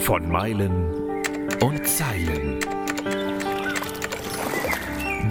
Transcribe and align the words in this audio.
Von 0.00 0.28
Meilen 0.30 1.22
und 1.60 1.86
Zeilen. 1.86 2.60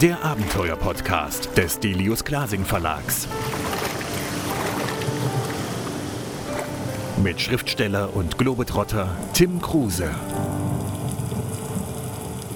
Der 0.00 0.24
Abenteuer-Podcast 0.24 1.56
des 1.56 1.78
Delius 1.80 2.24
Glasing 2.24 2.64
Verlags. 2.64 3.28
Mit 7.22 7.40
Schriftsteller 7.40 8.14
und 8.14 8.36
Globetrotter 8.38 9.16
Tim 9.32 9.60
Kruse. 9.62 10.10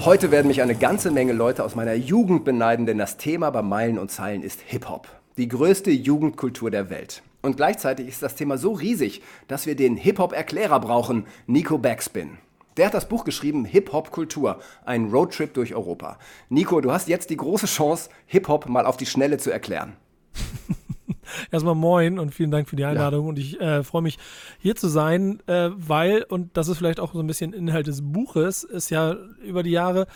Heute 0.04 0.30
werden 0.30 0.48
mich 0.48 0.62
eine 0.62 0.74
ganze 0.74 1.10
Menge 1.10 1.32
Leute 1.32 1.64
aus 1.64 1.74
meiner 1.74 1.94
Jugend 1.94 2.44
beneiden, 2.44 2.86
denn 2.86 2.98
das 2.98 3.16
Thema 3.16 3.50
bei 3.50 3.62
Meilen 3.62 3.98
und 3.98 4.10
Zeilen 4.10 4.42
ist 4.42 4.60
Hip-Hop. 4.66 5.08
Die 5.36 5.48
größte 5.48 5.90
Jugendkultur 5.90 6.70
der 6.70 6.90
Welt. 6.90 7.22
Und 7.40 7.56
gleichzeitig 7.56 8.08
ist 8.08 8.22
das 8.22 8.34
Thema 8.34 8.58
so 8.58 8.72
riesig, 8.72 9.22
dass 9.46 9.66
wir 9.66 9.76
den 9.76 9.96
Hip-Hop-Erklärer 9.96 10.80
brauchen, 10.80 11.26
Nico 11.46 11.78
Backspin. 11.78 12.38
Der 12.76 12.86
hat 12.86 12.94
das 12.94 13.08
Buch 13.08 13.24
geschrieben, 13.24 13.64
Hip-Hop-Kultur, 13.64 14.60
ein 14.84 15.10
Roadtrip 15.10 15.54
durch 15.54 15.74
Europa. 15.74 16.18
Nico, 16.48 16.80
du 16.80 16.92
hast 16.92 17.08
jetzt 17.08 17.30
die 17.30 17.36
große 17.36 17.66
Chance, 17.66 18.10
Hip-Hop 18.26 18.68
mal 18.68 18.86
auf 18.86 18.96
die 18.96 19.06
Schnelle 19.06 19.38
zu 19.38 19.50
erklären. 19.50 19.96
Erstmal 21.50 21.74
moin 21.74 22.18
und 22.18 22.34
vielen 22.34 22.50
Dank 22.50 22.68
für 22.68 22.76
die 22.76 22.84
Einladung. 22.84 23.24
Ja. 23.24 23.28
Und 23.28 23.38
ich 23.38 23.60
äh, 23.60 23.82
freue 23.82 24.02
mich, 24.02 24.18
hier 24.58 24.76
zu 24.76 24.88
sein, 24.88 25.40
äh, 25.46 25.70
weil, 25.74 26.22
und 26.22 26.56
das 26.56 26.68
ist 26.68 26.78
vielleicht 26.78 27.00
auch 27.00 27.12
so 27.12 27.20
ein 27.20 27.26
bisschen 27.26 27.52
Inhalt 27.52 27.86
des 27.86 28.00
Buches, 28.02 28.64
ist 28.64 28.90
ja 28.90 29.16
über 29.42 29.62
die 29.62 29.70
Jahre, 29.70 30.06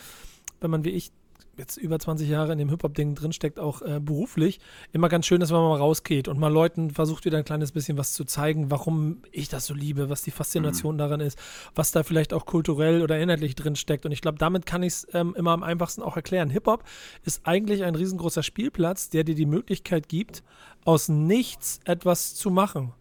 wenn 0.59 0.71
man 0.71 0.83
wie 0.83 0.91
ich 0.91 1.11
jetzt 1.57 1.77
über 1.77 1.99
20 1.99 2.27
Jahre 2.27 2.51
in 2.51 2.57
dem 2.57 2.69
Hip-Hop-Ding 2.69 3.15
drinsteckt, 3.15 3.59
auch 3.59 3.81
äh, 3.81 3.99
beruflich, 3.99 4.59
immer 4.91 5.09
ganz 5.09 5.25
schön 5.25 5.41
ist, 5.41 5.51
wenn 5.51 5.57
man 5.59 5.69
mal 5.69 5.77
rausgeht 5.77 6.27
und 6.27 6.39
mal 6.39 6.51
Leuten 6.51 6.91
versucht, 6.91 7.25
wieder 7.25 7.37
ein 7.37 7.45
kleines 7.45 7.71
bisschen 7.71 7.97
was 7.97 8.13
zu 8.13 8.25
zeigen, 8.25 8.71
warum 8.71 9.21
ich 9.31 9.49
das 9.49 9.65
so 9.65 9.73
liebe, 9.73 10.09
was 10.09 10.23
die 10.23 10.31
Faszination 10.31 10.95
mhm. 10.95 10.99
daran 10.99 11.19
ist, 11.19 11.37
was 11.75 11.91
da 11.91 12.03
vielleicht 12.03 12.33
auch 12.33 12.45
kulturell 12.45 13.01
oder 13.01 13.19
inhaltlich 13.19 13.55
drinsteckt. 13.55 14.05
Und 14.05 14.11
ich 14.11 14.21
glaube, 14.21 14.37
damit 14.37 14.65
kann 14.65 14.83
ich 14.83 14.93
es 14.93 15.07
ähm, 15.13 15.35
immer 15.37 15.51
am 15.51 15.63
einfachsten 15.63 16.01
auch 16.01 16.15
erklären. 16.15 16.49
Hip-Hop 16.49 16.83
ist 17.23 17.45
eigentlich 17.45 17.83
ein 17.83 17.95
riesengroßer 17.95 18.43
Spielplatz, 18.43 19.09
der 19.09 19.23
dir 19.23 19.35
die 19.35 19.45
Möglichkeit 19.45 20.09
gibt, 20.09 20.43
aus 20.85 21.09
nichts 21.09 21.79
etwas 21.85 22.35
zu 22.35 22.49
machen. 22.49 22.93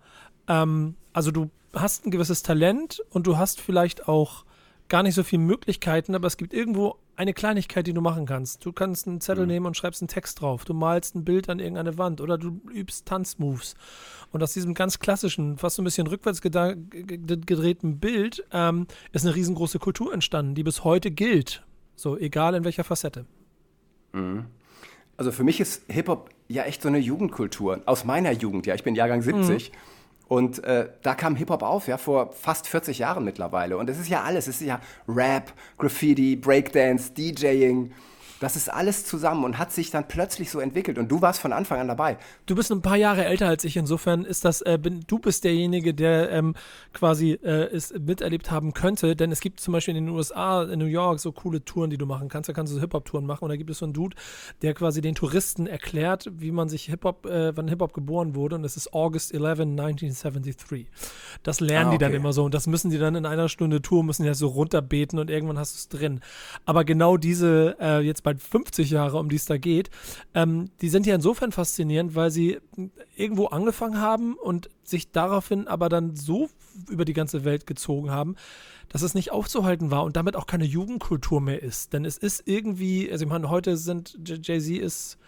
Ähm, 0.49 0.97
also 1.13 1.31
du 1.31 1.51
hast 1.75 2.07
ein 2.07 2.11
gewisses 2.11 2.43
Talent 2.43 3.03
und 3.11 3.27
du 3.27 3.39
hast 3.39 3.61
vielleicht 3.61 4.09
auch 4.09 4.45
gar 4.93 5.03
nicht 5.03 5.15
so 5.15 5.23
viele 5.23 5.41
Möglichkeiten, 5.41 6.15
aber 6.15 6.27
es 6.27 6.37
gibt 6.37 6.53
irgendwo 6.53 6.97
eine 7.17 7.33
Kleinigkeit, 7.33 7.87
die 7.87 7.95
du 7.95 8.03
machen 8.03 8.27
kannst. 8.27 8.63
Du 8.63 8.73
kannst 8.73 9.09
einen 9.09 9.23
Zettel 9.23 9.45
mhm. 9.45 9.51
nehmen 9.51 9.67
und 9.67 9.75
schreibst 9.75 10.03
einen 10.03 10.09
Text 10.09 10.43
drauf. 10.43 10.67
Du 10.67 10.75
malst 10.75 11.15
ein 11.15 11.25
Bild 11.25 11.49
an 11.49 11.61
irgendeine 11.61 11.97
Wand 11.97 12.21
oder 12.21 12.37
du 12.37 12.61
übst 12.71 13.07
Tanzmoves. 13.07 13.75
Und 14.33 14.43
aus 14.43 14.53
diesem 14.53 14.75
ganz 14.75 14.99
klassischen, 14.99 15.57
fast 15.57 15.77
so 15.77 15.83
ein 15.83 15.87
bisschen 15.87 16.07
rückwärts 16.09 16.43
gedrehten 16.43 18.01
Bild 18.01 18.45
ähm, 18.53 18.87
ist 19.13 19.25
eine 19.25 19.35
riesengroße 19.35 19.79
Kultur 19.79 20.13
entstanden, 20.13 20.55
die 20.55 20.63
bis 20.63 20.85
heute 20.85 21.11
gilt. 21.11 21.65
So, 21.97 22.19
egal 22.19 22.55
in 22.55 22.65
welcher 22.65 22.85
Facette. 22.85 23.25
Mhm. 24.13 24.45
Also 25.17 25.33
für 25.33 25.43
mich 25.43 25.59
ist 25.59 25.85
Hip-Hop 25.89 26.29
ja 26.49 26.65
echt 26.65 26.83
so 26.83 26.89
eine 26.89 26.99
Jugendkultur. 26.99 27.81
Aus 27.87 28.05
meiner 28.05 28.33
Jugend, 28.33 28.67
ja. 28.67 28.75
Ich 28.75 28.85
bin 28.85 28.95
Jahrgang 28.95 29.23
70. 29.23 29.73
Mhm. 29.73 29.77
Und 30.29 30.65
äh, 30.65 30.89
da 31.03 31.15
kam 31.15 31.37
Hip-Hop 31.37 31.63
auf, 31.63 31.89
ja, 31.89 31.99
vor 31.99 32.33
fast 32.33 32.67
40 32.67 32.99
Jahren 32.99 33.25
mittlerweile. 33.25 33.77
Und 33.77 33.91
es 33.91 33.99
ist 33.99 34.09
ja 34.09 34.23
alles. 34.23 34.47
Es 34.47 34.61
ist 34.61 34.67
ja 34.67 34.81
Rap, 35.09 35.53
Graffiti, 35.79 36.37
Breakdance, 36.37 37.13
DJing. 37.13 37.93
Das 38.43 38.57
ist 38.57 38.69
alles 38.69 39.05
zusammen 39.05 39.45
und 39.45 39.57
hat 39.57 39.71
sich 39.71 39.93
dann 39.93 40.09
plötzlich 40.09 40.51
so 40.51 40.59
entwickelt. 40.59 40.99
Und 40.99 41.07
du 41.13 41.23
warst 41.23 41.41
von 41.41 41.53
Anfang 41.53 41.79
an 41.79 41.87
dabei. 41.87 42.19
Du 42.47 42.57
bist 42.57 42.73
ein 42.73 42.83
paar 42.83 42.97
Jahre 42.97 43.25
älter 43.25 43.47
als 43.47 43.63
ich. 43.63 43.77
Insofern 43.77 44.25
ist 44.25 44.45
das, 44.45 44.63
äh, 44.63 44.81
bin, 44.83 45.05
du 45.07 45.21
bist 45.21 45.45
derjenige, 45.45 45.95
der 45.95 46.29
ähm, 46.33 46.57
quasi 46.93 47.35
äh, 47.35 47.73
es 47.73 47.95
miterlebt 47.97 48.51
haben 48.51 48.75
könnte. 48.75 49.15
Denn 49.15 49.31
es 49.31 49.39
gibt 49.39 49.61
zum 49.61 49.71
Beispiel 49.71 49.97
in 49.97 50.07
den 50.07 50.13
USA, 50.13 50.65
in 50.65 50.81
New 50.81 50.87
York, 50.87 51.21
so 51.21 51.31
coole 51.31 51.65
Touren, 51.65 51.91
die 51.91 51.99
du 51.99 52.05
machen 52.05 52.29
kannst. 52.29 52.49
Da 52.49 52.53
kannst 52.53 52.73
du 52.73 52.75
so 52.75 52.81
Hip-Hop-Touren 52.81 53.25
machen. 53.25 53.45
Und 53.45 53.51
da 53.51 53.57
gibt 53.57 53.71
es 53.71 53.79
so 53.79 53.85
einen 53.85 53.95
Dude, 53.95 54.17
der 54.63 54.75
quasi 54.75 55.01
den 55.01 55.15
Touristen 55.15 55.69
erklärt, 55.69 56.29
wie 56.33 56.51
man 56.51 56.69
sich 56.69 56.87
Hip-Hop, 56.87 57.27
äh, 57.27 57.57
wann 57.57 57.69
Hip-Hop 57.69 57.95
geboren 57.95 58.35
wurde. 58.35 58.57
Und 58.57 58.65
das 58.65 58.77
ist 58.77 58.93
August 58.93 59.33
11, 59.33 59.61
1973. 59.61 60.89
Das 61.45 61.61
lernen 61.61 61.85
ah, 61.85 61.89
okay. 61.91 61.99
die 61.99 62.05
dann 62.07 62.15
immer 62.15 62.33
so. 62.33 62.43
Und 62.43 62.55
das 62.55 62.67
müssen 62.67 62.91
die 62.91 62.99
dann 62.99 63.15
in 63.15 63.25
einer 63.25 63.49
Stunde 63.49 63.83
Tour, 63.83 64.03
müssen 64.03 64.25
ja 64.25 64.35
so 64.35 64.49
runterbeten 64.49 65.21
und 65.21 65.31
irgendwann 65.31 65.61
hast 65.61 65.75
du 65.75 65.77
es 65.77 66.01
drin. 66.01 66.21
Aber 66.65 66.85
genau 66.85 67.17
diese, 67.17 67.77
äh, 67.81 68.01
jetzt 68.01 68.25
bei 68.25 68.32
bald 68.33 68.43
50 68.43 68.91
Jahre, 68.91 69.19
um 69.19 69.29
die 69.29 69.37
es 69.37 69.45
da 69.45 69.59
geht, 69.59 69.91
ähm, 70.35 70.71
die 70.81 70.89
sind 70.89 71.07
ja 71.07 71.15
insofern 71.15 71.53
faszinierend, 71.53 72.15
weil 72.15 72.31
sie 72.31 72.59
irgendwo 73.17 73.47
angefangen 73.47 74.01
haben 74.01 74.35
und 74.35 74.71
sich 74.83 75.13
daraufhin 75.13 75.69
aber 75.69 75.89
dann 75.89 76.17
so 76.17 76.49
über 76.89 77.05
die 77.05 77.13
ganze 77.13 77.45
Welt 77.45 77.67
gezogen 77.67 78.11
haben, 78.11 78.37
dass 78.89 79.03
es 79.03 79.15
nicht 79.15 79.33
aufzuhalten 79.33 79.91
war 79.91 80.05
und 80.05 80.17
damit 80.17 80.37
auch 80.37 80.47
keine 80.47 80.65
Jugendkultur 80.65 81.41
mehr 81.41 81.63
ist. 81.63 81.93
Denn 81.93 82.05
es 82.05 82.17
ist 82.17 82.43
irgendwie, 82.47 83.11
also 83.11 83.25
ich 83.25 83.31
meine, 83.31 83.51
heute 83.51 83.77
sind 83.77 84.19
Jay-Z 84.25 84.79
ist 84.79 85.19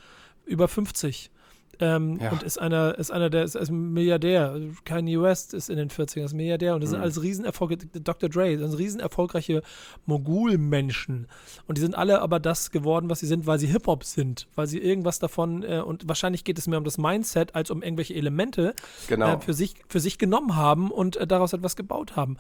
über 0.47 0.69
50. 0.69 1.31
Ähm, 1.81 2.19
ja. 2.21 2.31
Und 2.31 2.43
ist 2.43 2.59
einer, 2.59 2.99
ist 2.99 3.11
einer 3.11 3.31
der, 3.31 3.45
ist, 3.45 3.55
ist 3.55 3.71
Milliardär. 3.71 4.59
Kanye 4.85 5.21
West 5.21 5.55
ist 5.55 5.71
in 5.71 5.77
den 5.77 5.91
40ern, 5.91 6.25
ist 6.25 6.35
Milliardär. 6.35 6.75
Und 6.75 6.83
das 6.83 6.91
mhm. 6.91 6.95
sind 6.95 7.03
alles 7.03 7.23
Riesenerfolge. 7.23 7.77
Dr. 7.77 8.29
Dre, 8.29 8.57
das 8.57 8.71
sind 8.71 8.79
riesen 8.79 9.01
erfolgreiche 9.01 9.63
Mogulmenschen. 10.07 11.27
Und 11.67 11.79
die 11.79 11.83
sind 11.83 11.95
alle 11.95 12.21
aber 12.21 12.41
das 12.41 12.71
geworden, 12.71 13.11
was 13.11 13.21
sie 13.21 13.27
sind, 13.27 13.47
weil 13.47 13.59
sie 13.59 13.67
Hip-Hop 13.69 14.05
sind. 14.05 14.49
Weil 14.55 14.67
sie 14.67 14.79
irgendwas 14.79 15.19
davon, 15.19 15.63
äh, 15.63 15.81
und 15.81 16.09
wahrscheinlich 16.09 16.45
geht 16.45 16.59
es 16.59 16.67
mehr 16.67 16.79
um 16.79 16.85
das 16.85 16.99
Mindset 16.99 17.55
als 17.55 17.71
um 17.71 17.83
irgendwelche 17.83 18.15
Elemente, 18.15 18.75
genau. 19.09 19.35
äh, 19.35 19.41
für, 19.41 19.55
sich, 19.55 19.75
für 19.89 20.01
sich 20.01 20.19
genommen 20.19 20.57
haben 20.57 20.91
und 20.91 21.17
äh, 21.17 21.27
daraus 21.27 21.53
etwas 21.53 21.77
gebaut 21.77 22.17
haben. 22.17 22.37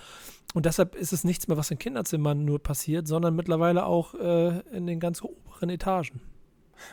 Und 0.54 0.66
deshalb 0.66 0.94
ist 0.94 1.12
es 1.12 1.24
nichts 1.24 1.48
mehr, 1.48 1.56
was 1.56 1.70
in 1.70 1.78
Kinderzimmern 1.78 2.44
nur 2.44 2.62
passiert, 2.62 3.08
sondern 3.08 3.34
mittlerweile 3.34 3.86
auch 3.86 4.14
äh, 4.14 4.60
in 4.70 4.86
den 4.86 5.00
ganz 5.00 5.20
oberen 5.22 5.68
Etagen. 5.68 6.20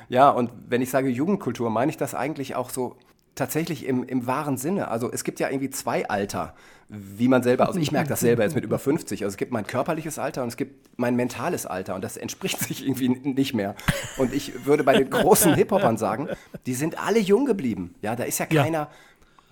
Ja, 0.09 0.29
und 0.29 0.51
wenn 0.67 0.81
ich 0.81 0.89
sage 0.89 1.09
Jugendkultur, 1.09 1.69
meine 1.69 1.89
ich 1.89 1.97
das 1.97 2.15
eigentlich 2.15 2.55
auch 2.55 2.69
so 2.69 2.97
tatsächlich 3.35 3.85
im, 3.85 4.03
im 4.03 4.27
wahren 4.27 4.57
Sinne. 4.57 4.89
Also 4.89 5.11
es 5.11 5.23
gibt 5.23 5.39
ja 5.39 5.49
irgendwie 5.49 5.69
zwei 5.69 6.07
Alter, 6.09 6.53
wie 6.89 7.29
man 7.29 7.41
selber, 7.41 7.67
also 7.67 7.79
ich 7.79 7.91
merke 7.91 8.09
das 8.09 8.19
selber 8.19 8.43
jetzt 8.43 8.55
mit 8.55 8.65
über 8.65 8.77
50. 8.77 9.23
Also 9.23 9.33
es 9.33 9.37
gibt 9.37 9.51
mein 9.51 9.65
körperliches 9.65 10.19
Alter 10.19 10.43
und 10.43 10.49
es 10.49 10.57
gibt 10.57 10.99
mein 10.99 11.15
mentales 11.15 11.65
Alter 11.65 11.95
und 11.95 12.03
das 12.03 12.17
entspricht 12.17 12.59
sich 12.67 12.85
irgendwie 12.85 13.09
nicht 13.09 13.53
mehr. 13.53 13.75
Und 14.17 14.33
ich 14.33 14.65
würde 14.65 14.83
bei 14.83 14.93
den 14.93 15.09
großen 15.09 15.53
Hip-Hopern 15.53 15.97
sagen, 15.97 16.27
die 16.65 16.73
sind 16.73 16.99
alle 16.99 17.19
jung 17.19 17.45
geblieben. 17.45 17.95
Ja, 18.01 18.15
da 18.15 18.25
ist 18.25 18.39
ja 18.39 18.45
keiner, 18.45 18.79
ja. 18.79 18.91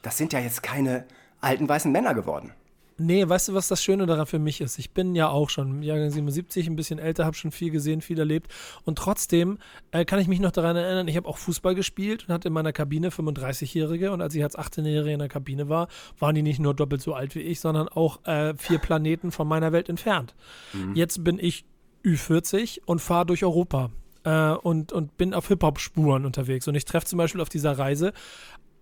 das 0.02 0.18
sind 0.18 0.34
ja 0.34 0.40
jetzt 0.40 0.62
keine 0.62 1.06
alten 1.40 1.70
weißen 1.70 1.92
Männer 1.92 2.14
geworden. 2.14 2.52
Nee, 3.00 3.28
weißt 3.28 3.48
du, 3.48 3.54
was 3.54 3.68
das 3.68 3.84
Schöne 3.84 4.06
daran 4.06 4.26
für 4.26 4.40
mich 4.40 4.62
ist? 4.62 4.78
Ich 4.78 4.92
bin 4.92 5.16
ja 5.16 5.30
auch 5.30 5.50
schon 5.50 5.82
Jahrgang 5.82 6.12
77, 6.12 6.68
ein 6.68 6.76
bisschen 6.76 7.00
älter, 7.00 7.26
habe 7.26 7.36
schon 7.36 7.52
viel 7.52 7.72
gesehen, 7.72 8.02
viel 8.02 8.20
erlebt. 8.20 8.52
Und 8.84 8.98
trotzdem 8.98 9.58
äh, 9.92 10.06
kann 10.06 10.20
ich 10.20 10.28
mich 10.28 10.40
noch 10.40 10.52
daran 10.52 10.76
erinnern, 10.76 11.08
ich 11.08 11.16
habe 11.16 11.28
auch 11.28 11.38
Fußball 11.38 11.76
gespielt 11.76 12.26
und 12.28 12.34
hatte 12.34 12.50
in 12.50 12.54
meiner 12.54 12.74
Kabine 12.74 13.10
35-Jährige. 13.10 14.12
Und 14.12 14.22
als 14.22 14.36
ich 14.36 14.44
als 14.44 14.58
18-Jährige 14.58 15.14
in 15.14 15.20
der 15.20 15.30
Kabine 15.30 15.70
war, 15.70 15.88
waren 16.20 16.36
die 16.36 16.42
nicht 16.42 16.60
nur 16.60 16.74
doppelt 16.74 17.02
so 17.02 17.14
alt 17.14 17.36
wie 17.36 17.42
ich, 17.42 17.60
sondern 17.60 17.88
auch 17.88 18.24
äh, 18.26 18.54
vier 18.58 18.80
Planeten 18.80 19.32
von 19.32 19.48
meiner 19.48 19.72
Welt 19.72 19.90
entfernt. 19.90 20.36
Mhm. 20.74 20.96
Jetzt 20.96 21.24
bin 21.24 21.40
ich 21.40 21.66
Ü40 22.04 22.82
und 22.86 23.00
fahre 23.00 23.26
durch 23.26 23.44
Europa. 23.44 23.92
Äh, 24.24 24.52
und, 24.52 24.92
und 24.92 25.18
bin 25.18 25.34
auf 25.34 25.48
Hip-Hop-Spuren 25.48 26.26
unterwegs. 26.26 26.68
Und 26.68 26.76
ich 26.76 26.86
treffe 26.86 27.06
zum 27.06 27.18
Beispiel 27.18 27.42
auf 27.42 27.50
dieser 27.50 27.78
Reise 27.78 28.12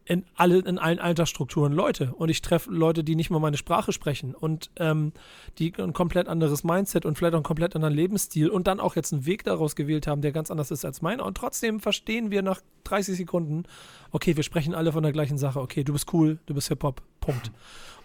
in, 0.08 0.26
alle, 0.36 0.60
in 0.60 0.80
allen 0.80 1.00
Altersstrukturen 1.00 1.74
Leute. 1.74 2.14
Und 2.16 2.30
ich 2.30 2.42
treffe 2.42 2.72
Leute, 2.72 3.04
die 3.04 3.16
nicht 3.16 3.30
mal 3.30 3.40
meine 3.40 3.58
Sprache 3.58 3.92
sprechen 3.92 4.34
und 4.34 4.72
ähm, 4.78 5.12
die 5.60 5.74
ein 5.78 5.92
komplett 5.92 6.30
anderes 6.30 6.64
Mindset 6.64 7.06
und 7.06 7.18
vielleicht 7.18 7.34
auch 7.34 7.40
einen 7.40 7.44
komplett 7.44 7.76
anderen 7.76 7.94
Lebensstil 7.94 8.50
und 8.50 8.68
dann 8.68 8.80
auch 8.80 8.96
jetzt 8.96 9.12
einen 9.12 9.26
Weg 9.26 9.44
daraus 9.44 9.76
gewählt 9.76 10.08
haben, 10.08 10.22
der 10.22 10.32
ganz 10.32 10.50
anders 10.50 10.72
ist 10.72 10.86
als 10.86 11.02
meiner. 11.02 11.26
Und 11.26 11.36
trotzdem 11.36 11.82
verstehen 11.82 12.32
wir 12.32 12.42
nach 12.42 12.62
30 12.86 13.18
Sekunden, 13.18 13.64
okay, 14.12 14.38
wir 14.38 14.44
sprechen 14.44 14.74
alle 14.74 14.94
von 14.94 15.04
der 15.04 15.12
gleichen 15.12 15.38
Sache. 15.38 15.60
Okay, 15.60 15.84
du 15.84 15.92
bist 15.92 16.14
cool, 16.14 16.40
du 16.46 16.54
bist 16.54 16.70
Hip-Hop. 16.70 17.02
Punkt. 17.20 17.52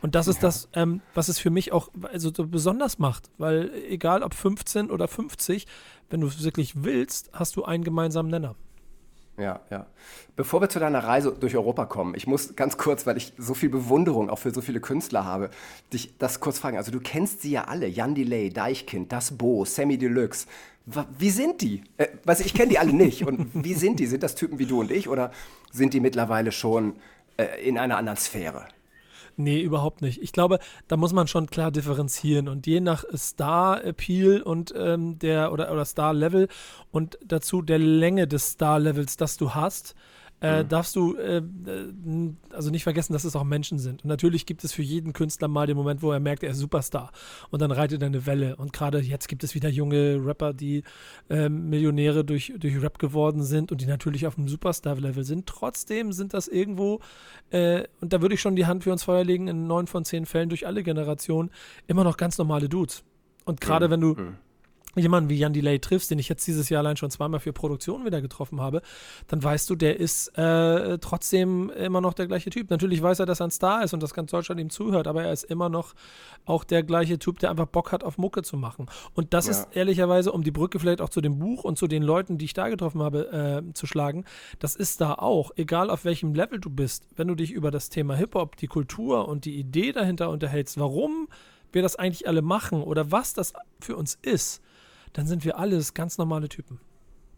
Und 0.01 0.17
das 0.17 0.27
ist 0.27 0.37
ja. 0.37 0.43
das, 0.49 0.69
ähm, 0.73 1.01
was 1.15 1.29
es 1.29 1.39
für 1.39 1.51
mich 1.51 1.71
auch 1.71 1.89
also 2.13 2.33
so 2.35 2.49
besonders 2.49 2.99
macht, 2.99 3.31
weil 3.39 3.71
egal 3.89 4.25
ob 4.25 4.35
15 4.35 4.91
oder 4.91 5.07
50, 5.07 5.69
wenn 6.11 6.21
du 6.21 6.27
es 6.27 6.43
wirklich 6.43 6.83
willst, 6.83 7.31
hast 7.33 7.55
du 7.55 7.65
einen 7.65 7.85
gemeinsamen 7.85 8.29
Nenner. 8.29 8.57
Ja, 9.39 9.61
ja. 9.71 9.87
Bevor 10.37 10.61
wir 10.61 10.69
zu 10.69 10.79
deiner 10.79 11.05
Reise 11.05 11.33
durch 11.33 11.57
Europa 11.57 11.87
kommen, 11.87 12.15
ich 12.15 12.27
muss 12.27 12.55
ganz 12.55 12.77
kurz, 12.77 13.07
weil 13.07 13.17
ich 13.17 13.33
so 13.39 13.55
viel 13.55 13.71
Bewunderung 13.71 14.29
auch 14.29 14.39
für 14.39 14.53
so 14.53 14.61
viele 14.61 14.81
Künstler 14.81 15.25
habe, 15.25 15.51
dich 15.93 16.19
das 16.19 16.41
kurz 16.41 16.59
fragen. 16.59 16.77
Also 16.77 16.93
du 16.93 17.01
kennst 17.01 17.41
sie 17.41 17.53
ja 17.53 17.65
alle, 17.65 17.87
Jan 17.87 18.15
Delay, 18.15 18.51
Deichkind, 18.51 19.11
Das 19.11 19.37
Bo, 19.39 19.65
Sammy 19.65 19.97
Deluxe. 19.97 20.47
Wie 21.19 21.31
sind 21.31 21.63
die? 21.63 21.83
Äh, 21.97 22.09
weiß 22.25 22.41
ich, 22.41 22.47
ich 22.47 22.55
kenne 22.55 22.71
die 22.71 22.79
alle 22.79 22.93
nicht. 22.93 23.25
Und 23.25 23.51
wie 23.55 23.75
sind 23.75 24.01
die? 24.01 24.07
Sind 24.07 24.23
das 24.23 24.35
Typen 24.35 24.59
wie 24.59 24.67
du 24.67 24.81
und 24.81 24.91
ich 24.91 25.09
oder 25.09 25.31
sind 25.71 25.95
die 25.95 26.01
mittlerweile 26.01 26.53
schon 26.53 26.95
äh, 27.37 27.67
in 27.67 27.79
einer 27.79 27.97
anderen 27.97 28.19
Sphäre? 28.19 28.67
Nee, 29.37 29.61
überhaupt 29.61 30.03
nicht. 30.03 30.23
Ich 30.23 30.33
glaube, 30.33 30.59
da 30.89 30.97
muss 30.97 31.13
man 31.13 31.27
schon 31.27 31.47
klar 31.47 31.71
differenzieren 31.71 32.49
und 32.49 32.67
je 32.67 32.81
nach 32.81 33.05
Star-Appeal 33.15 34.43
und 34.43 34.75
ähm, 34.77 35.19
der 35.19 35.53
oder, 35.53 35.73
oder 35.73 35.85
Star-Level 35.85 36.49
und 36.91 37.19
dazu 37.25 37.63
der 37.63 37.79
Länge 37.79 38.27
des 38.27 38.51
Star-Levels, 38.51 39.17
das 39.17 39.37
du 39.37 39.55
hast, 39.55 39.95
äh, 40.43 40.63
mhm. 40.63 40.69
darfst 40.69 40.97
du 40.97 41.17
äh, 41.17 41.37
äh, 41.39 41.43
also 42.51 42.71
nicht 42.71 42.83
vergessen, 42.83 43.13
dass 43.13 43.25
es 43.25 43.37
auch 43.37 43.45
Menschen 43.45 43.79
sind. 43.79 44.03
Und 44.03 44.09
natürlich 44.09 44.45
gibt 44.45 44.65
es 44.65 44.73
für 44.73 44.83
jeden 44.83 45.13
Künstler 45.13 45.49
mal 45.49 45.67
den 45.67 45.77
Moment, 45.77 46.03
wo 46.03 46.11
er 46.11 46.21
merkt, 46.21 46.43
er 46.43 46.51
ist 46.51 46.59
Superstar. 46.59 47.13
Und 47.51 47.63
dann 47.63 47.71
reitet 47.71 48.03
er 48.03 48.07
eine 48.07 48.27
Welle. 48.27 48.57
Und 48.57 48.73
gerade 48.73 48.99
jetzt 48.99 49.29
gibt 49.29 49.45
es 49.45 49.55
wieder 49.55 49.69
junge 49.69 50.21
Rapper, 50.25 50.53
die 50.53 50.83
äh, 51.31 51.49
Millionäre 51.49 52.25
durch, 52.25 52.53
durch 52.59 52.83
Rap 52.83 52.99
geworden 52.99 53.45
sind 53.45 53.71
und 53.71 53.81
die 53.81 53.87
natürlich 53.87 54.27
auf 54.27 54.35
dem 54.35 54.49
Superstar-Level 54.49 55.25
sind. 55.25 55.47
Trotzdem 55.47 56.13
sind 56.13 56.35
das 56.35 56.49
irgendwo, 56.49 57.01
äh, 57.51 57.85
und 58.01 58.13
da 58.13 58.21
würde 58.21 58.35
ich 58.35 58.41
schon 58.41 58.57
die 58.57 58.67
Hand 58.67 58.83
für 58.85 58.93
uns 58.93 59.05
Feuer 59.05 59.25
legen, 59.25 59.47
in 59.47 59.69
neun 59.69 59.87
von 59.87 60.05
zehn 60.05 60.27
Fällen 60.27 60.49
durch 60.49 60.67
alle 60.67 60.83
Generationen, 60.83 61.51
immer 61.87 62.03
noch 62.03 62.17
ganz 62.17 62.37
normale 62.39 62.69
Dudes. 62.69 63.05
Und 63.45 63.61
gerade 63.61 63.87
mhm. 63.87 63.91
wenn 63.93 64.01
du 64.01 64.15
mhm 64.15 64.37
jemanden 65.01 65.31
wie 65.31 65.37
Jan 65.37 65.53
Delay 65.53 65.79
triffst, 65.79 66.11
den 66.11 66.19
ich 66.19 66.29
jetzt 66.29 66.47
dieses 66.47 66.69
Jahr 66.69 66.81
allein 66.81 66.97
schon 66.97 67.11
zweimal 67.11 67.41
für 67.41 67.53
Produktion 67.53 68.05
wieder 68.05 68.21
getroffen 68.21 68.61
habe, 68.61 68.83
dann 69.29 69.43
weißt 69.43 69.69
du, 69.71 69.77
der 69.77 69.99
ist 69.99 70.29
äh, 70.37 70.99
trotzdem 70.99 71.71
immer 71.71 72.01
noch 72.01 72.15
der 72.15 72.27
gleiche 72.27 72.51
Typ. 72.51 72.71
Natürlich 72.71 73.03
weiß 73.03 73.21
er, 73.21 73.27
dass 73.27 73.41
er 73.41 73.47
ein 73.47 73.51
Star 73.51 73.85
ist 73.85 73.95
und 73.95 74.03
dass 74.03 74.15
ganz 74.15 74.31
Deutschland 74.31 74.61
ihm 74.61 74.71
zuhört, 74.71 75.07
aber 75.07 75.25
er 75.25 75.33
ist 75.33 75.45
immer 75.45 75.69
noch 75.69 75.95
auch 76.45 76.65
der 76.65 76.83
gleiche 76.83 77.19
Typ, 77.19 77.39
der 77.39 77.51
einfach 77.51 77.67
Bock 77.67 77.93
hat, 77.93 78.05
auf 78.05 78.19
Mucke 78.19 78.43
zu 78.43 78.57
machen. 78.57 78.87
Und 79.15 79.33
das 79.33 79.47
ja. 79.47 79.53
ist 79.53 79.69
ehrlicherweise, 79.73 80.33
um 80.33 80.43
die 80.43 80.51
Brücke 80.51 80.79
vielleicht 80.79 81.01
auch 81.01 81.09
zu 81.09 81.21
dem 81.21 81.39
Buch 81.39 81.65
und 81.65 81.79
zu 81.79 81.87
den 81.87 82.03
Leuten, 82.03 82.37
die 82.39 82.45
ich 82.45 82.55
da 82.55 82.69
getroffen 82.69 83.03
habe, 83.03 83.65
äh, 83.69 83.75
zu 83.75 83.87
schlagen, 83.87 84.25
das 84.59 84.77
ist 84.77 85.01
da 85.01 85.15
auch, 85.15 85.53
egal 85.57 85.91
auf 85.91 86.05
welchem 86.05 86.35
Level 86.35 86.61
du 86.61 86.71
bist, 86.71 87.07
wenn 87.17 87.29
du 87.29 87.35
dich 87.35 87.53
über 87.53 87.71
das 87.71 87.89
Thema 87.89 88.17
Hip-Hop, 88.17 88.57
die 88.57 88.67
Kultur 88.67 89.29
und 89.29 89.45
die 89.45 89.57
Idee 89.57 89.93
dahinter 89.93 90.29
unterhältst, 90.31 90.79
warum 90.79 91.29
wir 91.73 91.83
das 91.83 91.97
eigentlich 91.97 92.29
alle 92.29 92.43
machen 92.43 92.83
oder 92.83 93.11
was 93.11 93.33
das 93.33 93.55
für 93.81 93.97
uns 93.97 94.19
ist, 94.21 94.61
dann 95.13 95.27
sind 95.27 95.45
wir 95.45 95.59
alles 95.59 95.95
ganz 95.95 96.19
normale 96.19 96.49
Typen. 96.49 96.81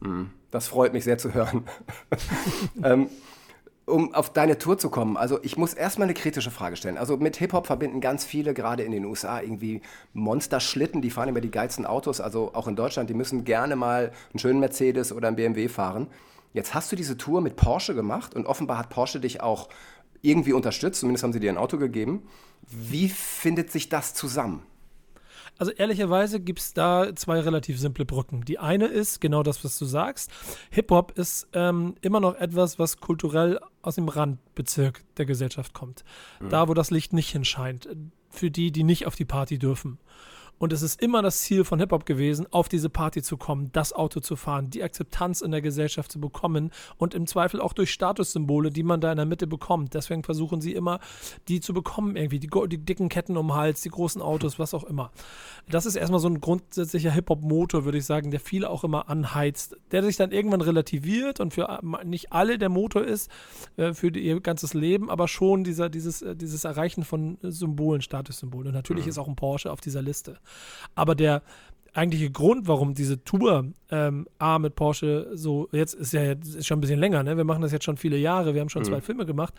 Hm, 0.03 0.31
das 0.51 0.69
freut 0.69 0.93
mich 0.93 1.05
sehr 1.05 1.19
zu 1.19 1.35
hören. 1.35 1.65
ähm, 2.83 3.09
um 3.87 4.15
auf 4.15 4.33
deine 4.33 4.59
Tour 4.59 4.79
zu 4.79 4.89
kommen, 4.89 5.17
also 5.17 5.39
ich 5.43 5.57
muss 5.57 5.75
erstmal 5.75 6.07
eine 6.07 6.15
kritische 6.15 6.51
Frage 6.51 6.77
stellen. 6.77 6.97
Also 6.97 7.17
mit 7.17 7.37
Hip-Hop 7.37 7.67
verbinden 7.67 8.01
ganz 8.01 8.25
viele, 8.25 8.55
gerade 8.55 8.83
in 8.83 8.93
den 8.93 9.05
USA, 9.05 9.41
irgendwie 9.41 9.83
Monsterschlitten, 10.15 11.03
die 11.03 11.11
fahren 11.11 11.29
immer 11.29 11.43
die 11.43 11.51
geilsten 11.51 11.85
Autos, 11.85 12.21
also 12.21 12.55
auch 12.55 12.67
in 12.67 12.77
Deutschland, 12.77 13.11
die 13.11 13.15
müssen 13.15 13.45
gerne 13.45 13.77
mal 13.77 14.13
einen 14.31 14.39
schönen 14.39 14.61
Mercedes 14.61 15.13
oder 15.13 15.29
einen 15.29 15.37
BMW 15.37 15.69
fahren. 15.69 16.07
Jetzt 16.55 16.73
hast 16.73 16.93
du 16.93 16.97
diese 16.97 17.19
Tour 17.19 17.41
mit 17.41 17.57
Porsche 17.57 17.95
gemacht 17.95 18.35
und 18.35 18.47
offenbar 18.47 18.79
hat 18.79 18.89
Porsche 18.89 19.21
dich 19.21 19.43
auch 19.43 19.69
irgendwie 20.23 20.55
unterstützt, 20.55 21.01
zumindest 21.01 21.25
haben 21.25 21.33
sie 21.33 21.41
dir 21.41 21.53
ein 21.53 21.59
Auto 21.59 21.77
gegeben. 21.77 22.27
Wie 22.63 23.11
findet 23.11 23.71
sich 23.71 23.91
das 23.91 24.15
zusammen? 24.15 24.63
Also 25.59 25.73
ehrlicherweise 25.73 26.41
gibt 26.41 26.59
es 26.59 26.75
da 26.75 27.15
zwei 27.15 27.41
relativ 27.41 27.79
simple 27.79 28.05
Brücken. 28.05 28.45
Die 28.45 28.59
eine 28.59 28.87
ist 28.87 29.21
genau 29.21 29.43
das, 29.43 29.65
was 29.65 29.79
du 29.79 29.85
sagst. 29.85 30.31
Hip-Hop 30.71 31.13
ist 31.17 31.47
ähm, 31.53 31.95
immer 32.01 32.21
noch 32.21 32.35
etwas, 32.35 32.79
was 32.79 32.99
kulturell 32.99 33.61
aus 33.83 33.95
dem 33.95 34.09
Randbezirk 34.09 35.03
der 35.17 35.27
Gesellschaft 35.27 35.73
kommt. 35.73 36.05
Mhm. 36.41 36.49
Da, 36.49 36.69
wo 36.69 36.75
das 36.75 36.91
Licht 36.91 37.13
nicht 37.13 37.31
hinscheint. 37.31 37.89
Für 38.31 38.51
die, 38.51 38.73
die 38.73 38.83
nicht 38.83 39.07
auf 39.07 39.15
die 39.15 39.25
Party 39.25 39.59
dürfen. 39.59 39.99
Und 40.59 40.73
es 40.73 40.83
ist 40.83 41.03
immer 41.03 41.21
das 41.21 41.41
Ziel 41.41 41.65
von 41.65 41.79
Hip-Hop 41.79 42.07
gewesen, 42.07 42.47
auf 42.51 42.69
diese 42.69 42.89
Party 42.89 43.23
zu 43.23 43.37
kommen, 43.37 43.71
das 43.73 43.93
Auto 43.93 44.21
zu 44.21 44.37
fahren, 44.37 44.71
die 44.71 44.83
Akzeptanz 44.83 45.41
in 45.41 45.51
der 45.51 45.61
Gesellschaft 45.61 46.13
zu 46.13 46.21
bekommen 46.21 46.71
und 46.97 47.15
im 47.15 47.27
Zweifel 47.27 47.61
auch 47.61 47.73
durch 47.73 47.91
Statussymbole, 47.91 48.71
die 48.71 48.83
man 48.83 49.01
da 49.01 49.11
in 49.11 49.17
der 49.17 49.27
Mitte 49.27 49.47
bekommt. 49.47 49.95
Deswegen 49.95 50.23
versuchen 50.23 50.61
sie 50.61 50.73
immer, 50.73 51.01
die 51.49 51.61
zu 51.61 51.75
bekommen, 51.75 52.17
irgendwie, 52.17 52.39
die, 52.39 52.51
die 52.69 52.79
dicken 52.79 53.09
Ketten 53.09 53.37
um 53.37 53.49
den 53.49 53.55
Hals, 53.55 53.81
die 53.83 53.89
großen 53.89 54.23
Autos, 54.23 54.59
was 54.59 54.75
auch 54.75 54.85
immer. 54.85 55.11
Das 55.69 55.87
ist 55.87 55.97
erstmal 55.97 56.21
so 56.21 56.29
ein 56.29 56.41
grundsätzlicher 56.41 57.11
Hip-Hop-Motor, 57.11 57.85
würde 57.85 57.99
ich 57.99 58.05
sagen, 58.05 58.31
der 58.31 58.41
viele 58.41 58.71
auch 58.71 58.85
immer 58.85 59.09
anheizt, 59.09 59.77
der 59.91 60.03
sich 60.03 60.17
dann 60.17 60.31
irgendwann 60.31 60.61
relativiert 60.61 61.41
und 61.41 61.55
für 61.55 61.81
nicht 62.05 62.33
alle 62.33 62.59
der 62.59 62.69
Motor 62.69 63.05
ist, 63.05 63.31
äh, 63.77 63.93
für 63.93 64.09
ihr 64.17 64.41
ganzes 64.41 64.75
Leben, 64.75 65.11
aber 65.11 65.27
schon 65.29 65.65
dieser, 65.65 65.89
dieses, 65.89 66.23
äh, 66.23 66.37
dieses 66.37 66.65
Erreichen 66.65 67.05
von 67.05 67.39
Symbolen, 67.43 68.03
Statussymbolen. 68.03 68.69
Und 68.69 68.75
natürlich 68.75 69.05
mhm. 69.05 69.11
ist 69.11 69.19
auch 69.19 69.29
ein 69.29 69.37
Porsche 69.37 69.73
auf 69.73 69.81
dieser 69.81 70.03
Liste. 70.03 70.39
Aber 70.95 71.15
der 71.15 71.43
eigentliche 71.95 72.31
Grund, 72.31 72.67
warum 72.67 72.95
diese 72.95 73.23
Tour 73.23 73.67
ähm, 73.91 74.27
A 74.39 74.59
mit 74.59 74.75
Porsche 74.75 75.31
so, 75.35 75.69
jetzt 75.73 75.95
ist 75.95 76.13
ja 76.13 76.23
jetzt 76.23 76.55
ist 76.55 76.67
schon 76.67 76.79
ein 76.79 76.81
bisschen 76.81 76.99
länger, 76.99 77.23
ne? 77.23 77.37
Wir 77.37 77.45
machen 77.45 77.63
das 77.63 77.73
jetzt 77.73 77.85
schon 77.85 77.97
viele 77.97 78.17
Jahre, 78.17 78.55
wir 78.55 78.61
haben 78.61 78.69
schon 78.69 78.83
mhm. 78.83 78.87
zwei 78.87 79.01
Filme 79.01 79.27
gemacht, 79.27 79.55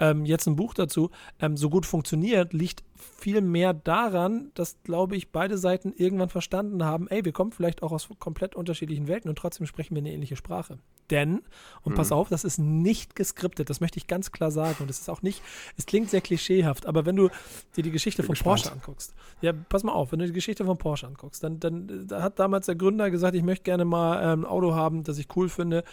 ähm, 0.00 0.24
jetzt 0.24 0.46
ein 0.46 0.56
Buch 0.56 0.74
dazu, 0.74 1.10
ähm, 1.40 1.56
so 1.56 1.70
gut 1.70 1.86
funktioniert, 1.86 2.52
liegt 2.52 2.82
viel 2.96 3.40
mehr 3.40 3.74
daran, 3.74 4.50
dass, 4.54 4.76
glaube 4.84 5.16
ich, 5.16 5.30
beide 5.30 5.58
Seiten 5.58 5.92
irgendwann 5.96 6.28
verstanden 6.28 6.84
haben, 6.84 7.08
ey, 7.08 7.24
wir 7.24 7.32
kommen 7.32 7.52
vielleicht 7.52 7.82
auch 7.82 7.92
aus 7.92 8.08
komplett 8.18 8.54
unterschiedlichen 8.54 9.08
Welten 9.08 9.28
und 9.28 9.36
trotzdem 9.36 9.66
sprechen 9.66 9.94
wir 9.94 10.02
eine 10.02 10.12
ähnliche 10.12 10.36
Sprache. 10.36 10.78
Denn, 11.10 11.42
und 11.82 11.92
mhm. 11.92 11.96
pass 11.96 12.12
auf, 12.12 12.28
das 12.28 12.44
ist 12.44 12.58
nicht 12.58 13.14
geskriptet, 13.14 13.68
das 13.68 13.80
möchte 13.80 13.98
ich 13.98 14.06
ganz 14.06 14.32
klar 14.32 14.50
sagen. 14.50 14.76
Und 14.80 14.90
es 14.90 15.00
ist 15.00 15.10
auch 15.10 15.22
nicht, 15.22 15.42
es 15.76 15.86
klingt 15.86 16.10
sehr 16.10 16.20
klischeehaft, 16.20 16.86
aber 16.86 17.04
wenn 17.04 17.16
du 17.16 17.28
dir 17.76 17.82
die 17.82 17.90
Geschichte 17.90 18.22
von 18.22 18.34
gespannt. 18.34 18.62
Porsche 18.62 18.72
anguckst, 18.72 19.14
ja, 19.42 19.52
pass 19.52 19.84
mal 19.84 19.92
auf, 19.92 20.12
wenn 20.12 20.20
du 20.20 20.26
die 20.26 20.32
Geschichte 20.32 20.64
von 20.64 20.78
Porsche 20.78 21.06
anguckst, 21.06 21.42
dann, 21.42 21.60
dann 21.60 22.06
da 22.06 22.22
hat 22.22 22.38
damals 22.38 22.66
der 22.66 22.76
Gründer 22.76 23.10
gesagt, 23.10 23.34
ich 23.34 23.42
möchte 23.42 23.64
gerne 23.64 23.84
mal 23.84 24.22
ähm, 24.22 24.40
ein 24.40 24.44
Auto 24.46 24.74
haben, 24.74 25.04
das 25.04 25.18
ich 25.18 25.28
cool 25.36 25.48
finde. 25.48 25.84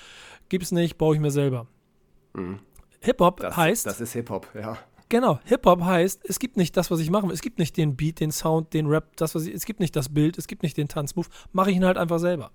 Gibt's 0.50 0.72
nicht, 0.72 0.98
baue 0.98 1.16
ich 1.16 1.22
mir 1.22 1.32
selber. 1.32 1.68
Mhm. 2.34 2.60
Hip-Hop 3.02 3.56
heißt. 3.56 3.86
Das 3.86 4.00
ist 4.00 4.14
Hip-Hop, 4.14 4.48
ja. 4.56 4.78
Genau, 5.10 5.40
Hip-Hop 5.44 5.82
heißt, 5.82 6.22
es 6.24 6.40
gibt 6.40 6.56
nicht 6.56 6.78
das, 6.78 6.90
was 6.90 7.02
ich 7.02 7.10
mache. 7.10 7.28
Es 7.34 7.42
gibt 7.42 7.60
nicht 7.60 7.76
den 7.76 7.98
Beat, 7.98 8.22
den 8.22 8.32
Sound, 8.32 8.74
den 8.74 8.88
Rap, 8.88 9.18
das, 9.18 9.36
was 9.36 9.46
ich, 9.46 9.54
es 9.54 9.66
gibt 9.66 9.82
nicht 9.82 9.94
das 9.94 10.08
Bild, 10.08 10.38
es 10.38 10.48
gibt 10.48 10.64
nicht 10.64 10.78
den 10.78 10.88
Tanzmove. 10.88 11.28
Mache 11.52 11.72
ich 11.72 11.76
ihn 11.76 11.84
halt 11.84 11.98
einfach 11.98 12.20
selber. 12.20 12.52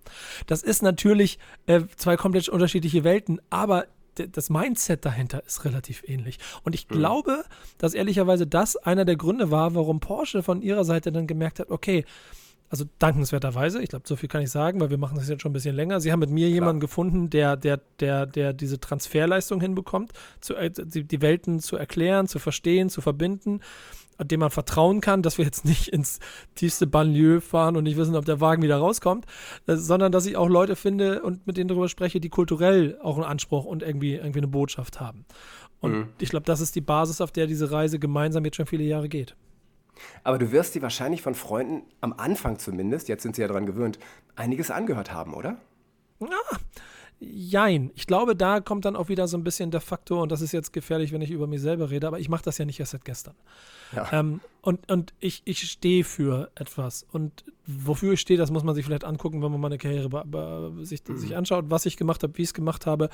Das 0.47 0.63
ist 0.63 0.83
natürlich 0.83 1.39
äh, 1.67 1.83
zwei 1.97 2.17
komplett 2.17 2.49
unterschiedliche 2.49 3.05
Welten, 3.05 3.43
aber 3.51 3.85
das 4.15 4.49
Mindset 4.49 5.05
dahinter 5.05 5.45
ist 5.45 5.67
relativ 5.67 6.03
ähnlich. 6.07 6.39
Und 6.63 6.75
ich 6.75 6.89
mhm. 6.89 6.95
glaube, 6.95 7.45
dass 7.77 7.93
ehrlicherweise 7.93 8.47
das 8.47 8.77
einer 8.77 9.05
der 9.05 9.17
Gründe 9.17 9.51
war, 9.51 9.75
warum 9.75 10.01
Porsche 10.01 10.43
von 10.43 10.63
ihrer 10.63 10.87
Seite 10.87 11.13
dann 11.13 11.27
gemerkt 11.27 11.61
hat, 11.61 11.71
okay, 11.71 12.07
also 12.69 12.85
dankenswerterweise, 12.99 13.81
ich 13.83 13.91
glaube, 13.91 14.09
so 14.09 14.17
viel 14.17 14.29
kann 14.29 14.43
ich 14.43 14.51
sagen, 14.51 14.81
weil 14.81 14.91
wir 14.91 14.99
machen 14.99 15.17
das 15.17 15.29
jetzt 15.29 15.43
schon 15.43 15.51
ein 15.51 15.55
bisschen 15.55 15.77
länger. 15.77 16.01
Sie 16.01 16.11
haben 16.11 16.21
mit 16.21 16.31
mir 16.31 16.47
Klar. 16.47 16.55
jemanden 16.55 16.81
gefunden, 16.81 17.31
der, 17.31 17.57
der, 17.57 17.81
der, 18.01 18.27
der 18.27 18.53
diese 18.53 18.81
Transferleistung 18.81 19.61
hinbekommt, 19.61 20.13
zu, 20.41 20.55
äh, 20.55 20.71
die, 20.71 21.05
die 21.05 21.23
Welten 21.23 21.61
zu 21.61 21.77
erklären, 21.77 22.27
zu 22.27 22.39
verstehen, 22.39 22.89
zu 22.89 23.01
verbinden, 23.01 23.61
dem 24.19 24.41
man 24.41 24.51
vertrauen 24.51 25.01
kann, 25.01 25.23
dass 25.23 25.39
wir 25.39 25.45
jetzt 25.45 25.65
nicht 25.65 25.89
ins 25.89 26.19
tiefste 26.55 26.87
Banlieue 26.87 27.41
fahren 27.41 27.77
und 27.77 27.85
nicht 27.85 27.97
wissen, 27.97 28.17
ob 28.17 28.25
der 28.25 28.41
Wagen 28.41 28.63
wieder 28.63 28.79
rauskommt, 28.79 29.27
äh, 29.67 29.77
sondern 29.77 30.11
dass 30.11 30.27
ich 30.27 30.37
auch 30.37 30.49
Leute 30.49 30.75
finde 30.75 31.23
und 31.23 31.47
mit 31.47 31.57
denen 31.57 31.69
darüber 31.69 31.89
spreche, 31.89 32.21
die 32.21 32.31
kulturell 32.31 32.99
auch 33.03 33.17
einen 33.17 33.25
Anspruch 33.25 33.65
und 33.65 33.83
irgendwie, 33.83 34.15
irgendwie 34.15 34.41
eine 34.41 34.49
Botschaft 34.49 35.01
haben. 35.01 35.25
Und 35.81 35.93
mhm. 35.93 36.09
ich 36.21 36.31
glaube, 36.31 36.47
das 36.47 36.61
ist 36.61 36.75
die 36.75 36.81
Basis, 36.81 37.21
auf 37.21 37.31
der 37.31 37.47
diese 37.47 37.71
Reise 37.71 37.99
gemeinsam 37.99 38.45
jetzt 38.45 38.57
schon 38.57 38.67
viele 38.67 38.85
Jahre 38.85 39.09
geht. 39.09 39.37
Aber 40.25 40.39
du 40.39 40.53
wirst 40.53 40.75
dir 40.75 40.83
wahrscheinlich 40.83 41.23
von 41.23 41.35
Freunden, 41.35 41.83
am 42.01 42.13
Anfang 42.13 42.59
zumindest, 42.59 43.09
jetzt 43.09 43.23
sind 43.23 43.37
sie 43.37 43.43
ja 43.43 43.49
daran 43.49 43.67
gewöhnt, 43.67 43.99
einiges 44.35 44.71
angehört 44.71 45.13
haben, 45.13 45.35
oder? 45.35 45.57
Ja, 46.21 46.59
Jein. 47.19 47.91
Ich 47.95 48.07
glaube, 48.07 48.37
da 48.37 48.61
kommt 48.61 48.85
dann 48.85 48.95
auch 48.95 49.09
wieder 49.09 49.27
so 49.27 49.39
ein 49.39 49.45
bisschen 49.45 49.71
der 49.71 49.81
Faktor, 49.81 50.23
und 50.23 50.33
das 50.33 50.43
ist 50.43 50.53
jetzt 50.53 50.73
gefährlich, 50.73 51.13
wenn 51.13 51.23
ich 51.23 51.31
über 51.31 51.47
mich 51.47 51.63
selber 51.63 51.91
rede, 51.91 52.07
aber 52.07 52.19
ich 52.19 52.29
mache 52.29 52.45
das 52.45 52.59
ja 52.59 52.67
nicht 52.67 52.79
erst 52.79 52.93
seit 52.93 53.07
gestern. 53.07 53.35
Ja. 53.93 54.07
Ähm, 54.13 54.41
und 54.63 54.91
und 54.91 55.15
ich, 55.21 55.43
ich 55.45 55.61
stehe 55.71 56.05
für 56.05 56.51
etwas. 56.55 57.07
Und 57.13 57.45
wofür 57.67 58.13
ich 58.13 58.21
stehe, 58.21 58.39
das 58.39 58.51
muss 58.51 58.63
man 58.63 58.75
sich 58.75 58.85
vielleicht 58.85 59.05
angucken, 59.05 59.43
wenn 59.43 59.51
man 59.51 59.61
meine 59.61 59.79
Karriere 59.79 60.09
sich, 60.85 61.03
mhm. 61.07 61.17
sich 61.17 61.37
anschaut, 61.37 61.67
was 61.69 61.87
ich 61.87 61.97
gemacht 61.97 62.23
habe, 62.23 62.37
wie 62.37 62.43
ich 62.43 62.49
es 62.49 62.55
gemacht 62.55 62.87
habe. 62.87 63.11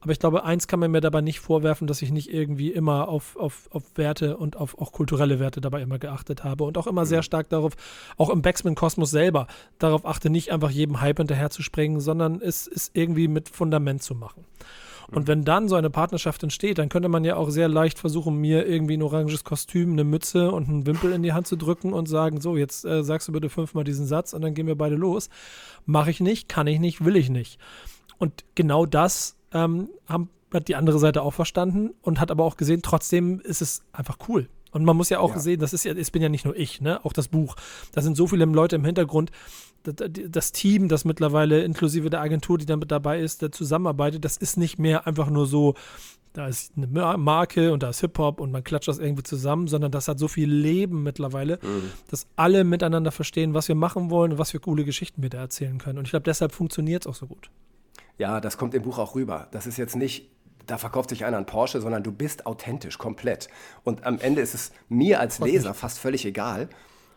Aber 0.00 0.12
ich 0.12 0.18
glaube, 0.18 0.44
eins 0.44 0.68
kann 0.68 0.80
man 0.80 0.90
mir 0.90 1.00
dabei 1.00 1.20
nicht 1.20 1.40
vorwerfen, 1.40 1.86
dass 1.86 2.02
ich 2.02 2.12
nicht 2.12 2.32
irgendwie 2.32 2.70
immer 2.70 3.08
auf, 3.08 3.36
auf, 3.36 3.68
auf 3.72 3.84
Werte 3.96 4.36
und 4.36 4.56
auf 4.56 4.78
auch 4.78 4.92
kulturelle 4.92 5.40
Werte 5.40 5.60
dabei 5.60 5.82
immer 5.82 5.98
geachtet 5.98 6.44
habe 6.44 6.64
und 6.64 6.78
auch 6.78 6.86
immer 6.86 7.02
mhm. 7.02 7.08
sehr 7.08 7.22
stark 7.22 7.48
darauf, 7.48 7.72
auch 8.16 8.30
im 8.30 8.42
Backsman-Kosmos 8.42 9.10
selber, 9.10 9.48
darauf 9.78 10.06
achte, 10.06 10.30
nicht 10.30 10.52
einfach 10.52 10.70
jedem 10.70 11.00
Hype 11.00 11.18
hinterher 11.18 11.50
zu 11.50 11.62
springen, 11.62 12.00
sondern 12.00 12.40
es 12.40 12.66
ist 12.66 12.92
irgendwie 12.94 13.28
mit 13.28 13.48
Fundament 13.48 14.02
zu 14.02 14.14
machen. 14.14 14.44
Und 15.10 15.24
mhm. 15.24 15.28
wenn 15.28 15.44
dann 15.44 15.68
so 15.68 15.76
eine 15.76 15.90
Partnerschaft 15.90 16.42
entsteht, 16.42 16.78
dann 16.78 16.88
könnte 16.88 17.08
man 17.08 17.24
ja 17.24 17.36
auch 17.36 17.50
sehr 17.50 17.68
leicht 17.68 17.98
versuchen, 17.98 18.36
mir 18.36 18.66
irgendwie 18.66 18.96
ein 18.96 19.02
oranges 19.02 19.44
Kostüm, 19.44 19.92
eine 19.92 20.04
Mütze 20.04 20.50
und 20.50 20.68
einen 20.68 20.86
Wimpel 20.86 21.12
in 21.12 21.22
die 21.22 21.32
Hand 21.32 21.46
zu 21.46 21.56
drücken 21.56 21.92
und 21.92 22.06
sagen, 22.08 22.40
so, 22.40 22.56
jetzt 22.56 22.84
äh, 22.84 23.02
sagst 23.04 23.28
du 23.28 23.32
bitte 23.32 23.48
fünfmal 23.48 23.84
diesen 23.84 24.06
Satz 24.06 24.32
und 24.32 24.42
dann 24.42 24.54
gehen 24.54 24.66
wir 24.66 24.76
beide 24.76 24.96
los. 24.96 25.28
Mache 25.84 26.10
ich 26.10 26.20
nicht, 26.20 26.48
kann 26.48 26.66
ich 26.66 26.80
nicht, 26.80 27.04
will 27.04 27.16
ich 27.16 27.30
nicht. 27.30 27.58
Und 28.18 28.44
genau 28.54 28.86
das 28.86 29.36
ähm, 29.52 29.88
haben, 30.08 30.30
hat 30.52 30.68
die 30.68 30.76
andere 30.76 30.98
Seite 30.98 31.22
auch 31.22 31.34
verstanden 31.34 31.90
und 32.02 32.20
hat 32.20 32.30
aber 32.30 32.44
auch 32.44 32.56
gesehen, 32.56 32.82
trotzdem 32.82 33.40
ist 33.40 33.62
es 33.62 33.84
einfach 33.92 34.18
cool. 34.28 34.48
Und 34.76 34.84
man 34.84 34.94
muss 34.94 35.08
ja 35.08 35.20
auch 35.20 35.30
ja. 35.30 35.38
sehen, 35.38 35.58
das 35.58 35.72
ist 35.72 35.84
ja, 35.86 35.94
es 35.94 36.10
bin 36.10 36.20
ja 36.20 36.28
nicht 36.28 36.44
nur 36.44 36.54
ich, 36.54 36.82
ne? 36.82 37.02
Auch 37.02 37.14
das 37.14 37.28
Buch. 37.28 37.56
Da 37.92 38.02
sind 38.02 38.14
so 38.14 38.26
viele 38.26 38.44
Leute 38.44 38.76
im 38.76 38.84
Hintergrund. 38.84 39.30
Das, 39.84 40.52
Team, 40.52 40.88
das 40.88 41.06
mittlerweile 41.06 41.62
inklusive 41.62 42.10
der 42.10 42.20
Agentur, 42.20 42.58
die 42.58 42.66
damit 42.66 42.90
dabei 42.90 43.20
ist, 43.20 43.40
der 43.40 43.52
zusammenarbeitet, 43.52 44.24
das 44.26 44.36
ist 44.36 44.58
nicht 44.58 44.78
mehr 44.78 45.06
einfach 45.06 45.30
nur 45.30 45.46
so, 45.46 45.74
da 46.34 46.46
ist 46.46 46.72
eine 46.76 46.88
Marke 47.16 47.72
und 47.72 47.82
da 47.82 47.88
ist 47.88 48.00
Hip-Hop 48.00 48.38
und 48.38 48.52
man 48.52 48.64
klatscht 48.64 48.88
das 48.88 48.98
irgendwie 48.98 49.22
zusammen, 49.22 49.66
sondern 49.66 49.92
das 49.92 50.08
hat 50.08 50.18
so 50.18 50.28
viel 50.28 50.50
Leben 50.50 51.02
mittlerweile, 51.02 51.58
mhm. 51.62 51.90
dass 52.10 52.26
alle 52.36 52.64
miteinander 52.64 53.12
verstehen, 53.12 53.54
was 53.54 53.68
wir 53.68 53.76
machen 53.76 54.10
wollen 54.10 54.32
und 54.32 54.38
was 54.38 54.50
für 54.50 54.60
coole 54.60 54.84
Geschichten 54.84 55.22
wir 55.22 55.30
da 55.30 55.38
erzählen 55.38 55.78
können. 55.78 55.98
Und 55.98 56.04
ich 56.04 56.10
glaube, 56.10 56.24
deshalb 56.24 56.52
funktioniert 56.52 57.04
es 57.04 57.06
auch 57.06 57.14
so 57.14 57.26
gut. 57.26 57.48
Ja, 58.18 58.42
das 58.42 58.58
kommt 58.58 58.74
im 58.74 58.82
Buch 58.82 58.98
auch 58.98 59.14
rüber. 59.14 59.48
Das 59.52 59.66
ist 59.66 59.78
jetzt 59.78 59.96
nicht 59.96 60.35
da 60.66 60.78
verkauft 60.78 61.10
sich 61.10 61.24
einer 61.24 61.36
ein 61.36 61.46
Porsche, 61.46 61.80
sondern 61.80 62.02
du 62.02 62.12
bist 62.12 62.46
authentisch, 62.46 62.98
komplett. 62.98 63.48
Und 63.84 64.04
am 64.04 64.18
Ende 64.20 64.40
ist 64.40 64.54
es 64.54 64.72
mir 64.88 65.20
als 65.20 65.38
Leser 65.38 65.74
fast 65.74 65.98
völlig 65.98 66.24
egal, 66.24 66.68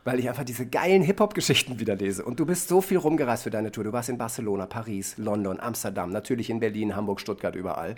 weil 0.04 0.20
ich 0.20 0.30
einfach 0.30 0.44
diese 0.44 0.66
geilen 0.66 1.02
Hip-Hop-Geschichten 1.02 1.80
wieder 1.80 1.96
lese. 1.96 2.24
Und 2.24 2.40
du 2.40 2.46
bist 2.46 2.68
so 2.68 2.82
viel 2.82 2.98
rumgereist 2.98 3.44
für 3.44 3.50
deine 3.50 3.72
Tour. 3.72 3.84
Du 3.84 3.94
warst 3.94 4.10
in 4.10 4.18
Barcelona, 4.18 4.66
Paris, 4.66 5.18
London, 5.18 5.60
Amsterdam, 5.60 6.12
natürlich 6.12 6.50
in 6.50 6.60
Berlin, 6.60 6.96
Hamburg, 6.96 7.20
Stuttgart, 7.20 7.56
überall. 7.56 7.96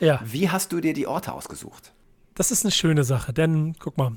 Ja. 0.00 0.20
Wie 0.24 0.50
hast 0.50 0.72
du 0.72 0.80
dir 0.80 0.92
die 0.92 1.06
Orte 1.06 1.32
ausgesucht? 1.32 1.92
Das 2.38 2.52
ist 2.52 2.64
eine 2.64 2.70
schöne 2.70 3.02
Sache, 3.02 3.32
denn 3.32 3.74
guck 3.80 3.98
mal, 3.98 4.12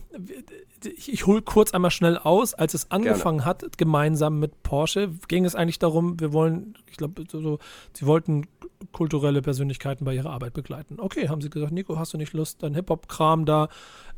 ich, 0.86 1.12
ich 1.12 1.26
hole 1.26 1.42
kurz 1.42 1.74
einmal 1.74 1.90
schnell 1.90 2.20
aus. 2.20 2.54
Als 2.54 2.76
es 2.76 2.92
angefangen 2.92 3.40
Gerne. 3.40 3.50
hat, 3.50 3.78
gemeinsam 3.80 4.38
mit 4.38 4.62
Porsche, 4.62 5.10
ging 5.28 5.44
es 5.44 5.56
eigentlich 5.56 5.80
darum, 5.80 6.20
wir 6.20 6.32
wollen, 6.32 6.76
ich 6.86 6.98
glaube, 6.98 7.24
so, 7.28 7.58
sie 7.94 8.06
wollten 8.06 8.46
kulturelle 8.92 9.42
Persönlichkeiten 9.42 10.06
bei 10.06 10.14
ihrer 10.14 10.30
Arbeit 10.30 10.54
begleiten. 10.54 11.00
Okay, 11.00 11.30
haben 11.30 11.42
sie 11.42 11.50
gesagt, 11.50 11.72
Nico, 11.72 11.98
hast 11.98 12.14
du 12.14 12.20
nicht 12.20 12.34
Lust, 12.34 12.62
dein 12.62 12.76
Hip-Hop-Kram 12.76 13.48
da, 13.48 13.70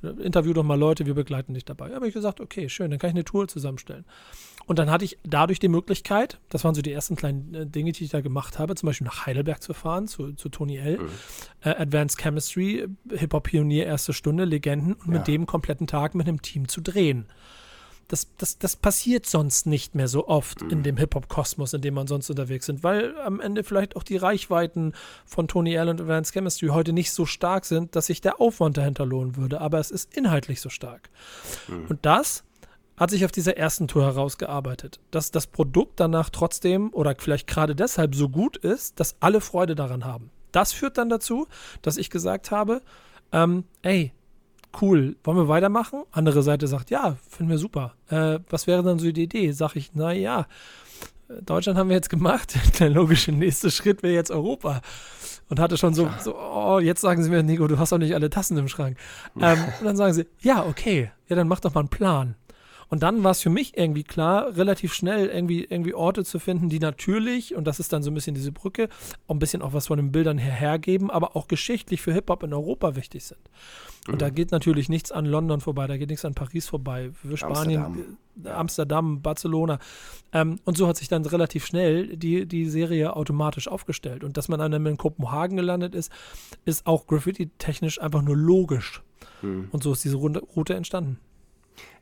interview 0.03 0.53
doch 0.53 0.63
mal 0.63 0.79
Leute, 0.79 1.05
wir 1.05 1.13
begleiten 1.13 1.53
dich 1.53 1.65
dabei. 1.65 1.89
Da 1.89 1.95
habe 1.95 2.07
ich 2.07 2.13
gesagt, 2.13 2.41
okay, 2.41 2.69
schön, 2.69 2.91
dann 2.91 2.99
kann 2.99 3.09
ich 3.09 3.15
eine 3.15 3.23
Tour 3.23 3.47
zusammenstellen. 3.47 4.05
Und 4.65 4.79
dann 4.79 4.89
hatte 4.89 5.03
ich 5.03 5.17
dadurch 5.23 5.59
die 5.59 5.67
Möglichkeit, 5.67 6.39
das 6.49 6.63
waren 6.63 6.73
so 6.73 6.81
die 6.81 6.91
ersten 6.91 7.15
kleinen 7.15 7.53
äh, 7.53 7.65
Dinge, 7.65 7.91
die 7.91 8.05
ich 8.05 8.11
da 8.11 8.21
gemacht 8.21 8.59
habe, 8.59 8.75
zum 8.75 8.87
Beispiel 8.87 9.05
nach 9.05 9.25
Heidelberg 9.25 9.61
zu 9.61 9.73
fahren, 9.73 10.07
zu, 10.07 10.33
zu 10.33 10.49
Tony 10.49 10.77
L. 10.77 10.99
Mhm. 10.99 11.09
Äh, 11.61 11.69
Advanced 11.69 12.19
Chemistry, 12.19 12.87
Hip-Hop-Pionier, 13.09 13.85
erste 13.85 14.13
Stunde, 14.13 14.45
Legenden 14.45 14.93
und 14.93 15.07
ja. 15.07 15.19
mit 15.19 15.27
dem 15.27 15.45
kompletten 15.45 15.87
Tag 15.87 16.15
mit 16.15 16.27
einem 16.27 16.41
Team 16.41 16.67
zu 16.67 16.81
drehen. 16.81 17.25
Das, 18.07 18.27
das, 18.37 18.57
das 18.57 18.75
passiert 18.75 19.25
sonst 19.25 19.65
nicht 19.65 19.95
mehr 19.95 20.07
so 20.07 20.27
oft 20.27 20.61
mhm. 20.61 20.69
in 20.69 20.83
dem 20.83 20.97
Hip-Hop-Kosmos, 20.97 21.73
in 21.73 21.81
dem 21.81 21.93
man 21.93 22.07
sonst 22.07 22.29
unterwegs 22.29 22.65
sind, 22.65 22.83
weil 22.83 23.17
am 23.21 23.39
Ende 23.39 23.63
vielleicht 23.63 23.95
auch 23.95 24.03
die 24.03 24.17
Reichweiten 24.17 24.93
von 25.25 25.47
Tony 25.47 25.73
L 25.73 25.89
und 25.89 26.01
Advanced 26.01 26.33
Chemistry 26.33 26.67
heute 26.67 26.93
nicht 26.93 27.11
so 27.11 27.25
stark 27.25 27.65
sind, 27.65 27.95
dass 27.95 28.07
sich 28.07 28.21
der 28.21 28.39
Aufwand 28.41 28.77
dahinter 28.77 29.05
lohnen 29.05 29.37
würde. 29.37 29.61
Aber 29.61 29.79
es 29.79 29.91
ist 29.91 30.15
inhaltlich 30.15 30.61
so 30.61 30.69
stark. 30.69 31.09
Mhm. 31.67 31.85
Und 31.87 32.05
das 32.05 32.43
hat 32.97 33.09
sich 33.09 33.25
auf 33.25 33.31
dieser 33.31 33.57
ersten 33.57 33.87
Tour 33.87 34.03
herausgearbeitet, 34.03 34.99
dass 35.11 35.31
das 35.31 35.47
Produkt 35.47 35.99
danach 35.99 36.29
trotzdem 36.29 36.93
oder 36.93 37.15
vielleicht 37.17 37.47
gerade 37.47 37.75
deshalb 37.75 38.15
so 38.15 38.29
gut 38.29 38.57
ist, 38.57 38.99
dass 38.99 39.15
alle 39.19 39.41
Freude 39.41 39.75
daran 39.75 40.05
haben. 40.05 40.29
Das 40.51 40.73
führt 40.73 40.97
dann 40.97 41.09
dazu, 41.09 41.47
dass 41.81 41.97
ich 41.97 42.09
gesagt 42.09 42.51
habe, 42.51 42.81
ähm, 43.31 43.63
ey, 43.81 44.13
cool, 44.81 45.15
wollen 45.23 45.37
wir 45.37 45.47
weitermachen? 45.47 46.03
Andere 46.11 46.43
Seite 46.43 46.67
sagt, 46.67 46.89
ja, 46.89 47.17
finden 47.29 47.51
wir 47.51 47.57
super. 47.57 47.93
Äh, 48.09 48.39
was 48.49 48.67
wäre 48.67 48.83
dann 48.83 48.99
so 48.99 49.11
die 49.11 49.23
Idee? 49.23 49.51
Sag 49.51 49.75
ich, 49.75 49.91
na 49.93 50.11
ja, 50.11 50.47
Deutschland 51.41 51.77
haben 51.77 51.89
wir 51.89 51.95
jetzt 51.95 52.09
gemacht. 52.09 52.55
Der 52.79 52.89
logische 52.89 53.31
nächste 53.31 53.71
Schritt 53.71 54.03
wäre 54.03 54.13
jetzt 54.13 54.31
Europa. 54.31 54.81
Und 55.49 55.59
hatte 55.59 55.77
schon 55.77 55.93
so, 55.93 56.09
so, 56.23 56.35
oh, 56.37 56.79
jetzt 56.79 57.01
sagen 57.01 57.21
sie 57.23 57.29
mir, 57.29 57.43
Nico, 57.43 57.67
du 57.67 57.77
hast 57.77 57.91
doch 57.91 57.97
nicht 57.97 58.15
alle 58.15 58.29
Tassen 58.29 58.57
im 58.57 58.67
Schrank. 58.67 58.97
Ähm, 59.39 59.59
und 59.79 59.85
dann 59.85 59.97
sagen 59.97 60.13
sie, 60.13 60.25
ja, 60.41 60.65
okay, 60.65 61.11
ja, 61.27 61.35
dann 61.35 61.47
mach 61.47 61.59
doch 61.59 61.73
mal 61.73 61.81
einen 61.81 61.89
Plan. 61.89 62.35
Und 62.89 63.01
dann 63.01 63.23
war 63.23 63.31
es 63.31 63.41
für 63.41 63.49
mich 63.49 63.75
irgendwie 63.75 64.03
klar, 64.03 64.55
relativ 64.55 64.93
schnell 64.93 65.25
irgendwie, 65.27 65.63
irgendwie 65.63 65.95
Orte 65.95 66.23
zu 66.23 66.37
finden, 66.37 66.69
die 66.69 66.79
natürlich, 66.79 67.55
und 67.55 67.65
das 67.65 67.79
ist 67.79 67.91
dann 67.91 68.03
so 68.03 68.11
ein 68.11 68.13
bisschen 68.13 68.35
diese 68.35 68.51
Brücke, 68.51 68.87
auch 69.27 69.33
ein 69.33 69.39
bisschen 69.39 69.63
auch 69.63 69.73
was 69.73 69.87
von 69.87 69.97
den 69.97 70.11
Bildern 70.11 70.37
her 70.37 70.53
hergeben, 70.53 71.09
aber 71.09 71.35
auch 71.35 71.47
geschichtlich 71.47 72.01
für 72.01 72.13
Hip-Hop 72.13 72.43
in 72.43 72.53
Europa 72.53 72.95
wichtig 72.95 73.23
sind. 73.23 73.41
Und 74.07 74.15
mhm. 74.15 74.19
da 74.19 74.29
geht 74.29 74.51
natürlich 74.51 74.89
nichts 74.89 75.11
an 75.11 75.25
London 75.25 75.61
vorbei, 75.61 75.87
da 75.87 75.97
geht 75.97 76.09
nichts 76.09 76.25
an 76.25 76.33
Paris 76.33 76.67
vorbei, 76.67 77.11
für 77.13 77.37
Spanien, 77.37 77.83
Amsterdam, 77.83 78.17
äh, 78.43 78.49
Amsterdam 78.49 79.21
Barcelona. 79.21 79.79
Ähm, 80.33 80.59
und 80.65 80.77
so 80.77 80.87
hat 80.87 80.97
sich 80.97 81.07
dann 81.07 81.25
relativ 81.25 81.65
schnell 81.65 82.17
die, 82.17 82.45
die 82.45 82.69
Serie 82.69 83.15
automatisch 83.15 83.67
aufgestellt. 83.67 84.23
Und 84.23 84.35
dass 84.35 84.49
man 84.49 84.59
dann 84.59 84.85
in 84.85 84.97
Kopenhagen 84.97 85.55
gelandet 85.55 85.95
ist, 85.95 86.11
ist 86.65 86.85
auch 86.85 87.07
graffiti-technisch 87.07 88.01
einfach 88.01 88.21
nur 88.21 88.35
logisch. 88.35 89.01
Mhm. 89.41 89.69
Und 89.71 89.83
so 89.83 89.93
ist 89.93 90.03
diese 90.03 90.17
Route 90.17 90.73
entstanden. 90.73 91.19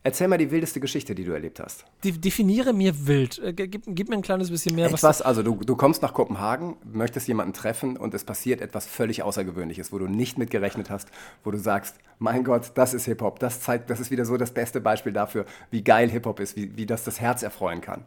Erzähl 0.04 0.28
mal 0.28 0.38
die 0.38 0.50
wildeste 0.50 0.80
Geschichte, 0.80 1.14
die 1.14 1.24
du 1.24 1.32
erlebt 1.32 1.60
hast. 1.60 1.86
De 2.04 2.12
definiere 2.12 2.74
mir 2.74 3.08
wild. 3.08 3.38
Äh, 3.38 3.54
gib, 3.54 3.84
gib, 3.86 4.10
mir 4.10 4.16
ein 4.16 4.24
kleines 4.24 4.50
bisschen 4.50 4.76
mehr. 4.76 4.88
Etwas, 4.88 5.04
was 5.04 5.22
also 5.22 5.44
du, 5.44 5.56
du 5.56 5.76
kommst 5.76 6.02
nach 6.02 6.14
Kopenhagen, 6.14 6.76
möchtest 6.92 7.28
jemanden 7.28 7.54
treffen 7.54 7.98
und 7.98 8.14
es 8.16 8.24
passiert 8.24 8.62
etwas 8.62 8.88
völlig 8.88 9.22
Außergewöhnliches, 9.22 9.92
wo 9.92 10.00
du 10.00 10.08
nicht 10.08 10.40
mit 10.40 10.50
gerechnet 10.50 10.90
hast, 10.90 11.10
wo 11.44 11.52
du 11.52 11.60
sagst, 11.60 11.98
mein 12.18 12.44
Gott, 12.44 12.72
das 12.74 12.96
ist 12.96 13.06
Hip-Hop. 13.06 13.40
Das 13.40 13.62
zeigt, 13.62 13.92
das 13.92 14.00
ist 14.00 14.10
wieder 14.10 14.26
so 14.26 14.38
das 14.38 14.52
beste 14.52 14.82
Beispiel 14.82 15.14
dafür, 15.14 15.46
wie 15.70 15.84
geil 15.84 16.10
Hip-Hop 16.10 16.40
ist, 16.40 16.56
wie, 16.56 16.76
wie 16.76 16.88
das 16.88 17.04
das 17.04 17.22
Herz 17.22 17.44
erfreuen 17.44 17.82
kann. 17.82 18.04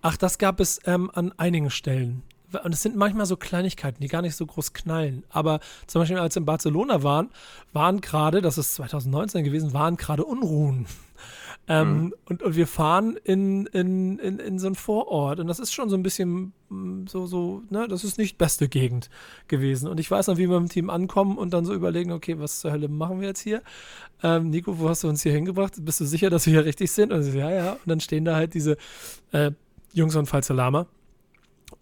Ach, 0.00 0.16
das 0.16 0.38
gab 0.38 0.58
es 0.58 0.80
ähm, 0.86 1.08
an 1.14 1.32
einigen 1.36 1.70
Stellen 1.70 2.24
und 2.64 2.74
es 2.74 2.82
sind 2.82 2.96
manchmal 2.96 3.26
so 3.26 3.36
Kleinigkeiten, 3.36 4.00
die 4.00 4.08
gar 4.08 4.22
nicht 4.22 4.36
so 4.36 4.46
groß 4.46 4.72
knallen. 4.72 5.24
Aber 5.30 5.60
zum 5.86 6.00
Beispiel, 6.00 6.18
als 6.18 6.34
wir 6.34 6.40
in 6.40 6.46
Barcelona 6.46 7.02
waren, 7.02 7.30
waren 7.72 8.00
gerade, 8.00 8.42
das 8.42 8.58
ist 8.58 8.74
2019 8.74 9.44
gewesen, 9.44 9.72
waren 9.72 9.96
gerade 9.96 10.24
Unruhen. 10.24 10.86
Ähm, 11.68 12.06
mhm. 12.06 12.14
und, 12.24 12.42
und 12.42 12.56
wir 12.56 12.66
fahren 12.66 13.16
in, 13.22 13.66
in, 13.66 14.18
in, 14.18 14.40
in 14.40 14.58
so 14.58 14.66
ein 14.66 14.74
Vorort 14.74 15.38
und 15.38 15.46
das 15.46 15.60
ist 15.60 15.72
schon 15.72 15.88
so 15.88 15.96
ein 15.96 16.02
bisschen 16.02 16.52
mm, 16.70 17.06
so, 17.06 17.26
so, 17.26 17.62
ne, 17.70 17.86
das 17.86 18.02
ist 18.02 18.18
nicht 18.18 18.36
beste 18.36 18.68
Gegend 18.68 19.10
gewesen. 19.46 19.88
Und 19.88 20.00
ich 20.00 20.10
weiß 20.10 20.26
noch, 20.26 20.38
wie 20.38 20.50
wir 20.50 20.58
mit 20.58 20.70
dem 20.70 20.72
Team 20.72 20.90
ankommen 20.90 21.38
und 21.38 21.52
dann 21.52 21.64
so 21.64 21.72
überlegen, 21.72 22.10
okay, 22.10 22.36
was 22.40 22.58
zur 22.58 22.72
Hölle 22.72 22.88
machen 22.88 23.20
wir 23.20 23.28
jetzt 23.28 23.42
hier? 23.42 23.62
Ähm, 24.24 24.50
Nico, 24.50 24.80
wo 24.80 24.88
hast 24.88 25.04
du 25.04 25.08
uns 25.08 25.22
hier 25.22 25.30
hingebracht? 25.30 25.74
Bist 25.78 26.00
du 26.00 26.04
sicher, 26.04 26.30
dass 26.30 26.46
wir 26.46 26.54
hier 26.54 26.64
richtig 26.64 26.90
sind? 26.90 27.12
Und 27.12 27.22
so, 27.22 27.30
ja, 27.30 27.52
ja. 27.52 27.72
Und 27.74 27.86
dann 27.86 28.00
stehen 28.00 28.24
da 28.24 28.34
halt 28.34 28.54
diese 28.54 28.76
äh, 29.30 29.52
Jungs 29.92 30.14
von 30.14 30.26
Falsalama 30.26 30.88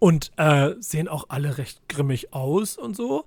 und 0.01 0.33
äh, 0.37 0.75
sehen 0.81 1.07
auch 1.07 1.27
alle 1.29 1.59
recht 1.59 1.89
grimmig 1.89 2.33
aus 2.33 2.77
und 2.77 2.97
so 2.97 3.25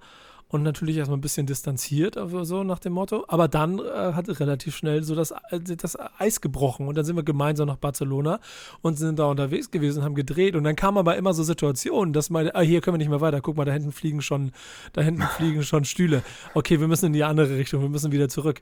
und 0.53 0.61
natürlich 0.61 0.97
erstmal 0.97 1.17
ein 1.17 1.21
bisschen 1.21 1.47
distanziert, 1.47 2.15
also 2.15 2.43
so 2.43 2.63
nach 2.63 2.77
dem 2.77 2.93
Motto. 2.93 3.25
Aber 3.27 3.47
dann 3.47 3.79
äh, 3.79 4.13
hat 4.13 4.27
relativ 4.39 4.75
schnell 4.75 5.01
so 5.03 5.15
das, 5.15 5.31
äh, 5.49 5.59
das 5.59 5.97
Eis 6.19 6.41
gebrochen 6.41 6.87
und 6.87 6.95
dann 6.95 7.05
sind 7.05 7.15
wir 7.15 7.23
gemeinsam 7.23 7.67
nach 7.67 7.77
Barcelona 7.77 8.39
und 8.83 8.99
sind 8.99 9.17
da 9.17 9.25
unterwegs 9.25 9.71
gewesen, 9.71 10.03
haben 10.03 10.13
gedreht 10.13 10.55
und 10.55 10.63
dann 10.63 10.75
kam 10.75 10.97
aber 10.99 11.17
immer 11.17 11.33
so 11.33 11.41
Situationen, 11.41 12.13
dass 12.13 12.29
mal, 12.29 12.51
ah, 12.53 12.61
hier 12.61 12.81
können 12.81 12.93
wir 12.93 12.99
nicht 12.99 13.09
mehr 13.09 13.19
weiter, 13.19 13.41
guck 13.41 13.57
mal, 13.57 13.65
da 13.65 13.71
hinten 13.71 13.91
fliegen 13.91 14.21
schon, 14.21 14.51
da 14.93 15.01
hinten 15.01 15.23
fliegen 15.37 15.63
schon 15.63 15.85
Stühle. 15.85 16.21
Okay, 16.53 16.79
wir 16.79 16.87
müssen 16.87 17.07
in 17.07 17.13
die 17.13 17.23
andere 17.23 17.57
Richtung, 17.57 17.81
wir 17.81 17.89
müssen 17.89 18.11
wieder 18.11 18.29
zurück. 18.29 18.61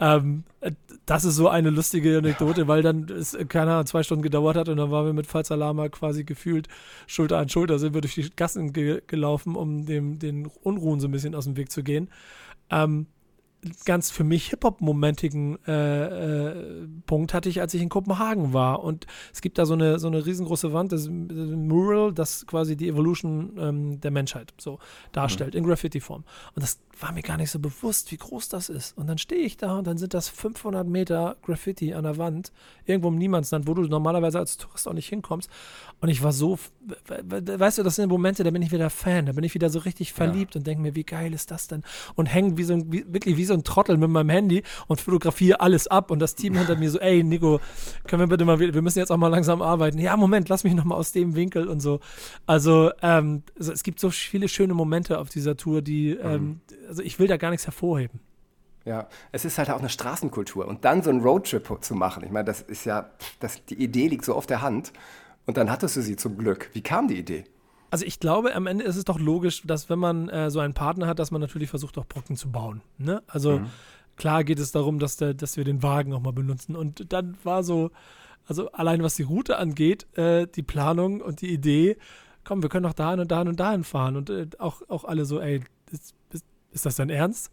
Ähm, 0.00 0.42
das 1.06 1.24
ist 1.24 1.36
so 1.36 1.48
eine 1.48 1.70
lustige 1.70 2.18
Anekdote, 2.18 2.66
weil 2.66 2.82
dann 2.82 3.08
es, 3.08 3.38
keine 3.48 3.72
Ahnung, 3.72 3.86
zwei 3.86 4.02
Stunden 4.02 4.22
gedauert 4.22 4.56
hat 4.56 4.68
und 4.68 4.76
dann 4.76 4.90
waren 4.90 5.06
wir 5.06 5.12
mit 5.12 5.28
Falsalama 5.28 5.88
quasi 5.88 6.24
gefühlt 6.24 6.66
Schulter 7.06 7.38
an 7.38 7.48
Schulter, 7.48 7.78
sind 7.78 7.94
wir 7.94 8.00
durch 8.00 8.14
die 8.14 8.28
Gassen 8.34 8.72
ge 8.72 9.02
gelaufen, 9.06 9.54
um 9.54 9.86
dem, 9.86 10.18
den 10.18 10.46
Unruhen 10.62 10.98
so 10.98 11.06
ein 11.06 11.12
bisschen 11.12 11.27
bisschen 11.28 11.34
aus 11.34 11.44
dem 11.44 11.56
Weg 11.56 11.70
zu 11.70 11.82
gehen. 11.82 12.08
Ähm, 12.70 13.06
ganz 13.84 14.10
für 14.12 14.22
mich 14.22 14.50
Hip-Hop-momentigen 14.50 15.58
äh, 15.66 16.50
äh, 16.52 16.88
Punkt 17.06 17.34
hatte 17.34 17.48
ich, 17.48 17.60
als 17.60 17.74
ich 17.74 17.82
in 17.82 17.88
Kopenhagen 17.88 18.52
war. 18.52 18.84
Und 18.84 19.06
es 19.32 19.40
gibt 19.40 19.58
da 19.58 19.66
so 19.66 19.74
eine, 19.74 19.98
so 19.98 20.06
eine 20.06 20.24
riesengroße 20.24 20.72
Wand, 20.72 20.92
das, 20.92 21.06
ein 21.06 21.66
Mural, 21.66 22.12
das 22.12 22.46
quasi 22.46 22.76
die 22.76 22.88
Evolution 22.88 23.56
ähm, 23.58 24.00
der 24.00 24.12
Menschheit 24.12 24.54
so 24.58 24.78
darstellt, 25.10 25.54
mhm. 25.54 25.58
in 25.58 25.64
Graffiti-Form. 25.64 26.24
Und 26.54 26.62
das 26.62 26.78
war 27.00 27.12
mir 27.12 27.22
gar 27.22 27.36
nicht 27.36 27.50
so 27.50 27.58
bewusst, 27.58 28.10
wie 28.12 28.16
groß 28.16 28.48
das 28.48 28.68
ist. 28.68 28.96
Und 28.96 29.06
dann 29.06 29.18
stehe 29.18 29.42
ich 29.42 29.56
da 29.56 29.78
und 29.78 29.86
dann 29.86 29.98
sind 29.98 30.14
das 30.14 30.28
500 30.28 30.86
Meter 30.86 31.36
Graffiti 31.42 31.94
an 31.94 32.04
der 32.04 32.18
Wand, 32.18 32.52
irgendwo 32.86 33.08
im 33.08 33.18
Niemandsland, 33.18 33.66
wo 33.66 33.74
du 33.74 33.82
normalerweise 33.82 34.38
als 34.38 34.56
Tourist 34.56 34.88
auch 34.88 34.92
nicht 34.92 35.08
hinkommst. 35.08 35.50
Und 36.00 36.08
ich 36.08 36.22
war 36.22 36.32
so, 36.32 36.58
weißt 37.06 37.78
du, 37.78 37.82
das 37.82 37.96
sind 37.96 38.08
Momente, 38.08 38.44
da 38.44 38.50
bin 38.50 38.62
ich 38.62 38.72
wieder 38.72 38.90
Fan, 38.90 39.26
da 39.26 39.32
bin 39.32 39.44
ich 39.44 39.54
wieder 39.54 39.70
so 39.70 39.80
richtig 39.80 40.12
verliebt 40.12 40.54
ja. 40.54 40.60
und 40.60 40.66
denke 40.66 40.82
mir, 40.82 40.94
wie 40.94 41.04
geil 41.04 41.32
ist 41.34 41.50
das 41.50 41.68
denn? 41.68 41.82
Und 42.14 42.26
hänge 42.26 42.56
wie 42.56 42.64
so 42.64 42.74
ein, 42.74 42.92
wie, 42.92 43.04
wirklich 43.12 43.36
wie 43.36 43.44
so 43.44 43.54
ein 43.54 43.64
Trottel 43.64 43.96
mit 43.96 44.10
meinem 44.10 44.30
Handy 44.30 44.62
und 44.86 45.00
fotografiere 45.00 45.60
alles 45.60 45.86
ab. 45.88 46.10
Und 46.10 46.18
das 46.20 46.34
Team 46.34 46.56
hinter 46.56 46.76
mir 46.76 46.90
so, 46.90 46.98
ey, 46.98 47.22
Nico, 47.22 47.60
können 48.06 48.20
wir 48.20 48.28
bitte 48.28 48.44
mal, 48.44 48.58
wir 48.58 48.82
müssen 48.82 48.98
jetzt 48.98 49.10
auch 49.10 49.16
mal 49.16 49.28
langsam 49.28 49.62
arbeiten. 49.62 49.98
Ja, 49.98 50.16
Moment, 50.16 50.48
lass 50.48 50.64
mich 50.64 50.74
noch 50.74 50.84
mal 50.84 50.96
aus 50.96 51.12
dem 51.12 51.34
Winkel 51.34 51.68
und 51.68 51.80
so. 51.80 52.00
Also, 52.46 52.90
ähm, 53.02 53.42
also 53.58 53.72
es 53.72 53.82
gibt 53.82 54.00
so 54.00 54.10
viele 54.10 54.48
schöne 54.48 54.74
Momente 54.74 55.18
auf 55.18 55.28
dieser 55.28 55.56
Tour, 55.56 55.82
die, 55.82 56.14
mhm. 56.14 56.30
ähm, 56.30 56.60
also 56.88 57.02
ich 57.02 57.18
will 57.18 57.28
da 57.28 57.36
gar 57.36 57.50
nichts 57.50 57.66
hervorheben. 57.66 58.20
Ja, 58.84 59.08
es 59.32 59.44
ist 59.44 59.58
halt 59.58 59.70
auch 59.70 59.80
eine 59.80 59.90
Straßenkultur. 59.90 60.66
Und 60.66 60.84
dann 60.84 61.02
so 61.02 61.10
einen 61.10 61.20
Roadtrip 61.20 61.84
zu 61.84 61.94
machen, 61.94 62.24
ich 62.24 62.30
meine, 62.30 62.46
das 62.46 62.62
ist 62.62 62.86
ja, 62.86 63.10
das, 63.38 63.64
die 63.66 63.82
Idee 63.82 64.08
liegt 64.08 64.24
so 64.24 64.34
auf 64.34 64.46
der 64.46 64.62
Hand. 64.62 64.92
Und 65.46 65.56
dann 65.56 65.70
hattest 65.70 65.96
du 65.96 66.02
sie 66.02 66.16
zum 66.16 66.38
Glück. 66.38 66.70
Wie 66.72 66.82
kam 66.82 67.08
die 67.08 67.18
Idee? 67.18 67.44
Also 67.90 68.04
ich 68.04 68.20
glaube, 68.20 68.54
am 68.54 68.66
Ende 68.66 68.84
ist 68.84 68.96
es 68.96 69.04
doch 69.04 69.18
logisch, 69.18 69.62
dass 69.64 69.88
wenn 69.88 69.98
man 69.98 70.28
äh, 70.28 70.50
so 70.50 70.60
einen 70.60 70.74
Partner 70.74 71.06
hat, 71.06 71.18
dass 71.18 71.30
man 71.30 71.40
natürlich 71.40 71.70
versucht, 71.70 71.96
auch 71.98 72.06
Brücken 72.06 72.36
zu 72.36 72.50
bauen. 72.50 72.82
Ne? 72.98 73.22
Also 73.26 73.60
mhm. 73.60 73.66
klar 74.16 74.44
geht 74.44 74.58
es 74.58 74.72
darum, 74.72 74.98
dass, 74.98 75.16
der, 75.16 75.34
dass 75.34 75.56
wir 75.56 75.64
den 75.64 75.82
Wagen 75.82 76.12
auch 76.12 76.20
mal 76.20 76.32
benutzen. 76.32 76.76
Und 76.76 77.12
dann 77.12 77.36
war 77.44 77.62
so, 77.62 77.90
also 78.46 78.70
allein 78.72 79.02
was 79.02 79.14
die 79.14 79.22
Route 79.22 79.58
angeht, 79.58 80.06
äh, 80.18 80.46
die 80.46 80.62
Planung 80.62 81.20
und 81.20 81.40
die 81.40 81.52
Idee, 81.52 81.96
komm, 82.44 82.62
wir 82.62 82.68
können 82.68 82.84
doch 82.84 82.94
dahin 82.94 83.20
und 83.20 83.30
dahin 83.30 83.48
und 83.48 83.60
dahin 83.60 83.84
fahren. 83.84 84.16
Und 84.16 84.30
äh, 84.30 84.46
auch, 84.58 84.82
auch 84.88 85.04
alle 85.04 85.24
so, 85.24 85.40
ey, 85.40 85.62
ist, 85.90 86.14
ist, 86.72 86.86
das 86.86 86.96
dein 86.96 87.10
Ernst? 87.10 87.50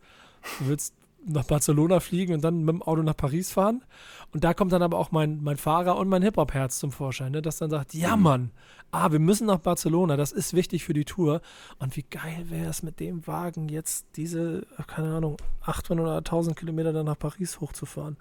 Du 0.59 0.67
willst 0.67 0.93
nach 1.27 1.45
Barcelona 1.45 1.99
fliegen 1.99 2.33
und 2.35 2.43
dann 2.43 2.59
mit 2.65 2.69
dem 2.75 2.81
Auto 2.83 3.01
nach 3.01 3.17
Paris 3.17 3.51
fahren. 3.51 3.83
Und 4.31 4.43
da 4.43 4.53
kommt 4.53 4.71
dann 4.71 4.83
aber 4.83 4.99
auch 4.99 5.11
mein, 5.11 5.41
mein 5.41 5.57
Fahrer 5.57 5.97
und 5.97 6.07
mein 6.07 6.21
Hip-Hop-Herz 6.21 6.77
zum 6.77 6.91
Vorschein, 6.91 7.31
ne? 7.31 7.41
das 7.41 7.57
dann 7.57 7.69
sagt, 7.71 7.93
ja 7.95 8.15
Mann, 8.15 8.51
ah, 8.91 9.11
wir 9.11 9.17
müssen 9.19 9.47
nach 9.47 9.57
Barcelona, 9.59 10.17
das 10.17 10.31
ist 10.31 10.53
wichtig 10.53 10.83
für 10.83 10.93
die 10.93 11.05
Tour. 11.05 11.41
Und 11.79 11.97
wie 11.97 12.03
geil 12.03 12.45
wäre 12.49 12.69
es 12.69 12.83
mit 12.83 12.99
dem 12.99 13.25
Wagen 13.25 13.69
jetzt 13.69 14.05
diese, 14.17 14.67
keine 14.87 15.15
Ahnung, 15.15 15.37
800 15.61 16.05
oder 16.05 16.17
1000 16.17 16.55
Kilometer 16.55 16.93
dann 16.93 17.05
nach 17.07 17.17
Paris 17.17 17.59
hochzufahren. 17.59 18.17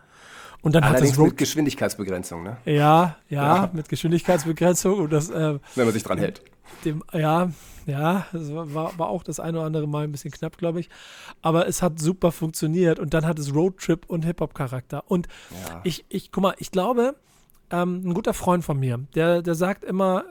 Und 0.62 0.74
dann 0.74 0.82
Allerdings 0.82 1.08
hat 1.08 1.12
das 1.12 1.18
Road 1.18 1.28
mit 1.30 1.38
Geschwindigkeitsbegrenzung, 1.38 2.42
ne? 2.42 2.56
ja, 2.64 3.16
ja, 3.28 3.56
Ja. 3.56 3.70
mit 3.72 3.88
Geschwindigkeitsbegrenzung 3.90 4.98
und 5.00 5.12
das, 5.12 5.28
äh, 5.28 5.58
Wenn 5.74 5.84
man 5.84 5.92
sich 5.92 6.04
dran 6.04 6.16
hält. 6.18 6.42
Dem, 6.84 7.02
ja, 7.12 7.50
ja, 7.86 8.26
es 8.32 8.52
war, 8.54 8.98
war 8.98 9.08
auch 9.08 9.22
das 9.22 9.40
eine 9.40 9.58
oder 9.58 9.66
andere 9.66 9.86
Mal 9.86 10.04
ein 10.04 10.12
bisschen 10.12 10.30
knapp, 10.30 10.56
glaube 10.58 10.80
ich. 10.80 10.88
Aber 11.42 11.66
es 11.68 11.82
hat 11.82 11.98
super 12.00 12.32
funktioniert 12.32 12.98
und 12.98 13.12
dann 13.14 13.26
hat 13.26 13.38
es 13.38 13.54
Roadtrip 13.54 14.06
und 14.08 14.24
Hip-Hop-Charakter. 14.24 15.04
Und 15.10 15.28
Ja. 15.68 15.80
ich, 15.84 16.04
ich, 16.08 16.32
guck 16.32 16.42
mal, 16.42 16.54
ich 16.58 16.70
glaube, 16.70 17.14
ähm, 17.70 18.02
ein 18.08 18.14
guter 18.14 18.34
Freund 18.34 18.64
von 18.64 18.78
mir, 18.78 19.00
der, 19.14 19.42
der 19.42 19.54
sagt 19.54 19.84
immer, 19.84 20.24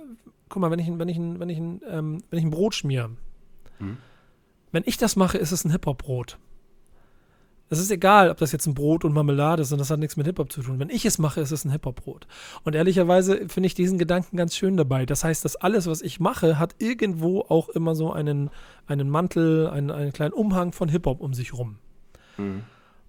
guck 0.50 0.62
mal, 0.62 0.72
wenn 0.72 0.80
ich, 0.80 0.88
ein- 0.88 1.00
wenn 1.00 1.10
ich, 1.10 1.18
ein- 1.18 1.40
wenn 1.40 1.50
ich, 1.50 1.58
ein, 1.60 1.82
ähm, 1.90 2.24
wenn 2.30 2.40
ich 2.40 2.46
ein 2.46 2.52
Brot 2.52 2.75
schmiere, 2.75 3.12
Mhm. 3.80 3.98
wenn 4.72 4.84
ich 4.86 4.98
das 4.98 5.16
mache, 5.16 5.38
ist 5.38 5.52
es 5.52 5.66
ein 5.66 5.72
Hip-Hop-Brot. 5.72 6.38
Es 7.70 7.79
ist 7.79 7.89
egal, 7.89 8.29
ob 8.29 8.38
das 8.38 8.51
jetzt 8.51 8.67
ein 8.67 8.74
Brot 8.74 9.03
und 9.03 9.13
Marmelade 9.13 9.63
ist 9.63 9.72
und 9.72 9.79
das 9.79 9.89
hat 9.89 10.00
nichts 10.00 10.15
mit 10.15 10.27
Hip-Hop 10.27 10.51
zu 10.51 10.62
tun. 10.62 10.79
Wenn 10.79 10.89
ich 10.89 11.05
es 11.05 11.17
mache, 11.17 11.41
ist 11.41 11.51
es 11.51 11.65
ein 11.65 11.72
Hip-Hop-Brot. 11.72 12.27
Und 12.63 12.75
ehrlicherweise 12.75 13.50
finde 13.50 13.67
ich 13.67 13.74
diesen 13.74 13.98
Gedanken 13.98 14.38
ganz 14.38 14.55
schön 14.55 14.77
dabei. 14.77 15.05
Das 15.05 15.24
heißt, 15.24 15.43
dass 15.43 15.55
alles, 15.55 15.88
was 15.88 16.01
ich 16.01 16.20
mache, 16.20 16.60
hat 16.60 16.75
irgendwo 16.77 17.41
auch 17.41 17.70
immer 17.70 17.96
so 17.96 18.12
einen, 18.12 18.51
einen 18.86 19.10
Mantel, 19.10 19.67
einen, 19.70 19.89
einen 19.89 20.13
kleinen 20.13 20.34
Umhang 20.34 20.72
von 20.72 20.89
Hip-Hop 20.89 21.20
um 21.20 21.34
sich 21.34 21.53
rum. 21.53 21.77
Mhm. 22.38 22.63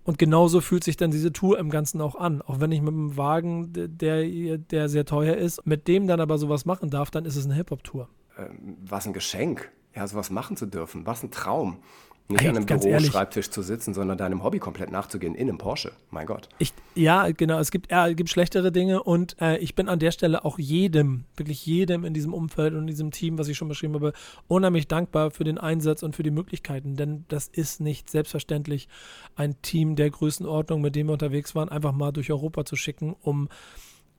Und 0.04 0.18
genauso 0.18 0.60
fühlt 0.60 0.84
sich 0.84 0.96
dann 0.96 1.10
diese 1.10 1.32
Tour 1.32 1.58
im 1.58 1.70
Ganzen 1.70 2.00
auch 2.00 2.14
an. 2.14 2.42
Auch 2.42 2.60
wenn 2.60 2.70
ich 2.72 2.82
mit 2.82 2.92
einem 2.92 3.16
Wagen, 3.16 3.72
der, 3.72 4.58
der 4.58 4.88
sehr 4.88 5.06
teuer 5.06 5.36
ist, 5.36 5.66
mit 5.66 5.88
dem 5.88 6.06
dann 6.06 6.20
aber 6.20 6.36
sowas 6.36 6.66
machen 6.66 6.90
darf, 6.90 7.10
dann 7.10 7.24
ist 7.24 7.36
es 7.36 7.46
eine 7.46 7.54
Hip-Hop-Tour. 7.54 8.08
Ähm, 8.38 8.76
was 8.86 9.06
ein 9.06 9.14
Geschenk, 9.14 9.70
ja, 9.94 10.06
sowas 10.06 10.30
machen 10.30 10.56
zu 10.56 10.66
dürfen. 10.66 11.06
Was 11.06 11.22
ein 11.22 11.30
Traum. 11.30 11.78
Nicht 12.28 12.40
Ey, 12.40 12.48
an 12.48 12.56
einem. 12.56 12.64
Büroschreibtisch 12.64 13.50
zu 13.50 13.60
sitzen, 13.60 13.92
sondern 13.92 14.16
deinem 14.16 14.42
Hobby 14.42 14.58
komplett 14.58 14.90
nachzugehen 14.90 15.34
in 15.34 15.48
einem 15.48 15.58
Porsche. 15.58 15.92
Mein 16.10 16.26
Gott. 16.26 16.48
Ich, 16.58 16.72
ja, 16.94 17.30
genau. 17.32 17.58
Es 17.58 17.70
gibt, 17.70 17.90
ja, 17.90 18.08
es 18.08 18.16
gibt 18.16 18.30
schlechtere 18.30 18.72
Dinge 18.72 19.02
und 19.02 19.36
äh, 19.42 19.58
ich 19.58 19.74
bin 19.74 19.90
an 19.90 19.98
der 19.98 20.10
Stelle 20.10 20.42
auch 20.42 20.58
jedem, 20.58 21.24
wirklich 21.36 21.66
jedem 21.66 22.06
in 22.06 22.14
diesem 22.14 22.32
Umfeld 22.32 22.72
und 22.72 22.80
in 22.80 22.86
diesem 22.86 23.10
Team, 23.10 23.36
was 23.36 23.48
ich 23.48 23.58
schon 23.58 23.68
beschrieben 23.68 23.92
habe, 23.94 24.14
unheimlich 24.48 24.88
dankbar 24.88 25.32
für 25.32 25.44
den 25.44 25.58
Einsatz 25.58 26.02
und 26.02 26.16
für 26.16 26.22
die 26.22 26.30
Möglichkeiten. 26.30 26.96
Denn 26.96 27.26
das 27.28 27.48
ist 27.48 27.80
nicht 27.80 28.08
selbstverständlich, 28.08 28.88
ein 29.36 29.60
Team 29.60 29.94
der 29.94 30.08
Größenordnung, 30.08 30.80
mit 30.80 30.96
dem 30.96 31.08
wir 31.08 31.12
unterwegs 31.12 31.54
waren, 31.54 31.68
einfach 31.68 31.92
mal 31.92 32.10
durch 32.10 32.30
Europa 32.30 32.64
zu 32.64 32.76
schicken, 32.76 33.14
um 33.20 33.50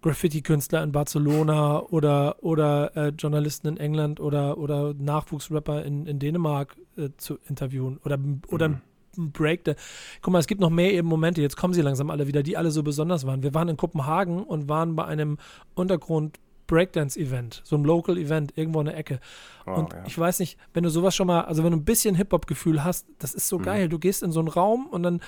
Graffiti-Künstler 0.05 0.83
in 0.83 0.91
Barcelona 0.91 1.81
oder, 1.81 2.43
oder 2.43 2.95
äh, 2.95 3.07
Journalisten 3.09 3.67
in 3.67 3.77
England 3.77 4.19
oder, 4.19 4.59
oder 4.59 4.93
Nachwuchsrapper 4.93 5.83
in, 5.83 6.05
in 6.05 6.19
Dänemark 6.19 6.77
äh, 6.95 7.09
zu 7.17 7.39
interviewen 7.49 7.97
oder, 8.05 8.19
oder 8.49 8.69
ein 9.17 9.31
Break. 9.31 9.63
Guck 10.21 10.31
mal, 10.31 10.37
es 10.37 10.45
gibt 10.45 10.61
noch 10.61 10.69
mehr 10.69 10.93
eben 10.93 11.07
Momente, 11.07 11.41
jetzt 11.41 11.57
kommen 11.57 11.73
sie 11.73 11.81
langsam 11.81 12.11
alle 12.11 12.27
wieder, 12.27 12.43
die 12.43 12.55
alle 12.55 12.69
so 12.69 12.83
besonders 12.83 13.25
waren. 13.25 13.41
Wir 13.41 13.55
waren 13.55 13.67
in 13.67 13.77
Kopenhagen 13.77 14.43
und 14.43 14.69
waren 14.69 14.95
bei 14.95 15.05
einem 15.05 15.39
Untergrund 15.73 16.39
Breakdance-Event, 16.67 17.61
so 17.63 17.75
einem 17.75 17.85
Local-Event 17.85 18.55
irgendwo 18.55 18.81
in 18.81 18.85
der 18.85 18.97
Ecke. 18.97 19.19
Oh, 19.65 19.71
und 19.71 19.93
ja. 19.93 20.03
ich 20.05 20.17
weiß 20.17 20.37
nicht, 20.39 20.59
wenn 20.73 20.83
du 20.83 20.89
sowas 20.89 21.15
schon 21.15 21.25
mal, 21.25 21.41
also 21.41 21.63
wenn 21.63 21.71
du 21.71 21.77
ein 21.77 21.85
bisschen 21.85 22.13
Hip-Hop-Gefühl 22.13 22.83
hast, 22.83 23.07
das 23.17 23.33
ist 23.33 23.47
so 23.47 23.57
geil. 23.57 23.89
Du 23.89 23.97
gehst 23.97 24.21
in 24.21 24.31
so 24.31 24.39
einen 24.39 24.49
Raum 24.49 24.85
und 24.87 25.01
dann, 25.01 25.21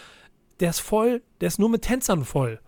der 0.59 0.69
ist 0.69 0.79
voll, 0.81 1.23
der 1.41 1.47
ist 1.47 1.57
nur 1.57 1.69
mit 1.69 1.81
Tänzern 1.81 2.25
voll. 2.25 2.59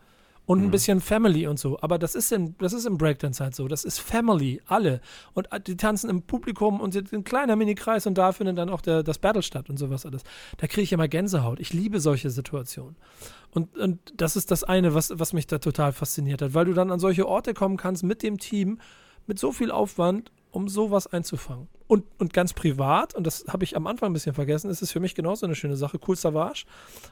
Und 0.49 0.63
ein 0.63 0.71
bisschen 0.71 0.99
Family 0.99 1.45
und 1.45 1.59
so. 1.59 1.79
Aber 1.79 1.99
das 1.99 2.15
ist, 2.15 2.31
im, 2.31 2.57
das 2.57 2.73
ist 2.73 2.87
im 2.87 2.97
Breakdance 2.97 3.43
halt 3.43 3.53
so. 3.53 3.67
Das 3.67 3.83
ist 3.83 3.99
Family, 3.99 4.59
alle. 4.65 4.99
Und 5.35 5.47
die 5.67 5.77
tanzen 5.77 6.09
im 6.09 6.23
Publikum 6.23 6.81
und 6.81 6.91
sind 6.91 7.13
ein 7.13 7.23
kleiner 7.23 7.55
Mini-Kreis 7.55 8.07
und 8.07 8.17
da 8.17 8.31
findet 8.31 8.57
dann 8.57 8.71
auch 8.71 8.81
der, 8.81 9.03
das 9.03 9.19
Battle 9.19 9.43
statt 9.43 9.69
und 9.69 9.77
sowas 9.77 10.07
alles. 10.07 10.23
Da 10.57 10.65
kriege 10.65 10.81
ich 10.81 10.91
immer 10.91 11.07
Gänsehaut. 11.07 11.59
Ich 11.59 11.71
liebe 11.71 11.99
solche 11.99 12.31
Situationen. 12.31 12.95
Und, 13.51 13.77
und 13.77 13.99
das 14.17 14.35
ist 14.35 14.49
das 14.49 14.63
eine, 14.63 14.95
was, 14.95 15.19
was 15.19 15.33
mich 15.33 15.45
da 15.45 15.59
total 15.59 15.93
fasziniert 15.93 16.41
hat, 16.41 16.55
weil 16.55 16.65
du 16.65 16.73
dann 16.73 16.89
an 16.89 16.99
solche 16.99 17.27
Orte 17.27 17.53
kommen 17.53 17.77
kannst 17.77 18.01
mit 18.01 18.23
dem 18.23 18.39
Team, 18.39 18.79
mit 19.27 19.37
so 19.37 19.51
viel 19.51 19.69
Aufwand, 19.69 20.31
um 20.49 20.67
sowas 20.67 21.05
einzufangen. 21.05 21.67
Und, 21.89 22.05
und 22.19 22.33
ganz 22.33 22.53
privat, 22.53 23.15
und 23.15 23.25
das 23.25 23.45
habe 23.47 23.63
ich 23.63 23.75
am 23.75 23.87
Anfang 23.87 24.11
ein 24.11 24.13
bisschen 24.13 24.35
vergessen, 24.35 24.69
ist 24.69 24.83
es 24.83 24.91
für 24.91 24.99
mich 24.99 25.15
genauso 25.15 25.47
eine 25.47 25.55
schöne 25.55 25.75
Sache. 25.75 25.99
Cool 26.07 26.15
Savage 26.15 26.65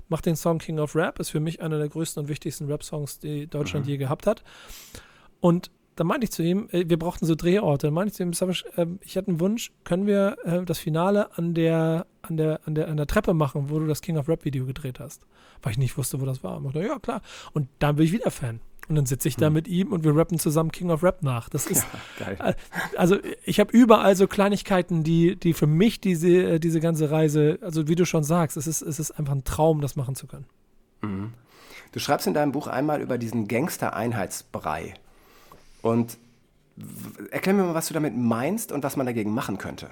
macht 0.08 0.28
den 0.28 0.36
Song 0.36 0.60
King 0.60 0.78
of 0.78 0.96
Rap, 0.96 1.18
ist 1.18 1.32
für 1.32 1.40
mich 1.40 1.64
einer 1.64 1.80
der 1.80 1.90
größten 1.90 2.22
und 2.22 2.30
wichtigsten 2.30 2.68
Rap-Songs, 2.68 3.18
die 3.18 3.48
Deutschland 3.48 3.88
je 3.88 3.98
gehabt 3.98 4.28
hat. 4.28 4.44
Und 5.40 5.72
da 5.96 6.04
meinte 6.04 6.26
ich 6.26 6.32
zu 6.32 6.44
ihm, 6.44 6.70
äh, 6.72 6.86
wir 6.88 7.00
brauchten 7.00 7.26
so 7.26 7.34
Drehorte. 7.34 7.88
Dann 7.88 7.96
meinte 7.96 8.12
ich 8.12 8.14
zu 8.18 8.22
ihm, 8.22 8.34
Savage, 8.34 8.66
äh, 8.76 8.86
ich 9.02 9.18
hatte 9.18 9.30
einen 9.30 9.40
Wunsch, 9.40 9.72
können 9.84 10.06
wir 10.06 10.38
äh, 10.46 10.64
das 10.64 10.78
Finale 10.78 11.36
an 11.36 11.56
der, 11.56 12.06
an, 12.22 12.38
der, 12.38 12.60
an, 12.66 12.76
der, 12.76 12.88
an 12.88 12.98
der 12.98 13.08
Treppe 13.08 13.34
machen, 13.34 13.72
wo 13.72 13.80
du 13.80 13.88
das 13.88 14.04
King 14.04 14.18
of 14.20 14.30
Rap 14.30 14.46
Video 14.46 14.68
gedreht 14.68 15.00
hast? 15.00 15.24
Weil 15.64 15.72
ich 15.72 15.80
nicht 15.80 15.98
wusste, 15.98 16.22
wo 16.22 16.26
das 16.26 16.44
war. 16.44 16.60
Ich 16.60 16.66
dachte, 16.72 16.88
ja, 16.88 17.00
klar. 17.00 17.24
Und 17.54 17.68
dann 17.80 17.96
bin 17.96 18.06
ich 18.06 18.12
wieder 18.12 18.30
Fan. 18.30 18.60
Und 18.90 18.96
dann 18.96 19.06
sitze 19.06 19.28
ich 19.28 19.36
da 19.36 19.50
mit 19.50 19.68
ihm 19.68 19.92
und 19.92 20.06
wir 20.06 20.16
rappen 20.16 20.40
zusammen 20.40 20.72
King 20.72 20.92
of 20.92 21.04
Rap 21.04 21.22
nach. 21.22 21.50
Das 21.50 21.68
ist, 21.68 21.86
Geil. 22.20 22.38
äh, 22.40 22.54
also 22.96 23.18
ich 23.44 23.60
habe 23.60 23.72
überall 23.72 24.16
so 24.16 24.28
Kleinigkeiten, 24.28 25.04
die, 25.04 25.36
die 25.36 25.54
für 25.54 25.68
mich 25.68 26.00
diese, 26.00 26.30
äh, 26.30 26.60
diese 26.60 26.80
ganze 26.80 27.12
Reise, 27.12 27.60
also 27.62 27.88
wie 27.88 27.96
du 27.96 28.06
schon 28.06 28.24
sagst, 28.24 28.56
es 28.56 28.66
ist, 28.66 28.82
es 28.82 29.00
ist 29.00 29.12
einfach 29.12 29.34
ein 29.34 29.44
Traum, 29.44 29.82
das 29.82 29.96
machen 29.96 30.16
zu 30.16 30.28
können. 30.28 30.46
Du 31.92 32.00
schreibst 32.00 32.28
in 32.28 32.34
deinem 32.34 32.52
Buch 32.52 32.68
einmal 32.68 33.02
über 33.02 33.18
diesen 33.18 33.48
Gangster-Einheitsbrei. 33.48 34.94
Und 35.82 36.18
erklär 37.32 37.56
mir 37.56 37.64
mal, 37.64 37.74
was 37.74 37.88
du 37.88 37.94
damit 37.94 38.16
meinst 38.16 38.72
und 38.72 38.84
was 38.84 38.96
man 38.96 39.06
dagegen 39.06 39.34
machen 39.34 39.58
könnte. 39.58 39.90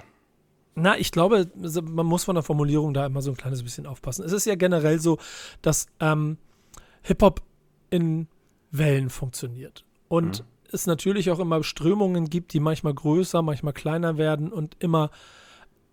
Na, 0.75 0.97
ich 0.97 1.12
glaube, 1.12 1.49
man 1.55 2.05
muss 2.05 2.25
von 2.25 2.36
der 2.36 2.43
Formulierung 2.43 2.93
da 2.93 3.05
immer 3.05 3.21
so 3.21 3.31
ein 3.31 3.38
kleines 3.38 3.63
bisschen 3.63 3.86
aufpassen. 3.86 4.25
Es 4.25 4.34
ist 4.34 4.45
ja 4.45 4.55
generell 4.55 4.99
so, 4.99 5.17
dass 5.62 5.88
ähm, 6.01 6.38
Hip-Hop 7.03 7.41
in 7.89 8.27
Wellen 8.78 9.10
funktioniert. 9.10 9.86
Und 10.08 10.44
es 10.72 10.88
natürlich 10.88 11.32
auch 11.32 11.40
immer 11.40 11.64
Strömungen 11.64 12.30
gibt, 12.30 12.54
die 12.54 12.60
manchmal 12.60 12.94
größer, 12.94 13.42
manchmal 13.42 13.74
kleiner 13.74 14.18
werden 14.18 14.52
und 14.52 14.76
immer 14.80 15.10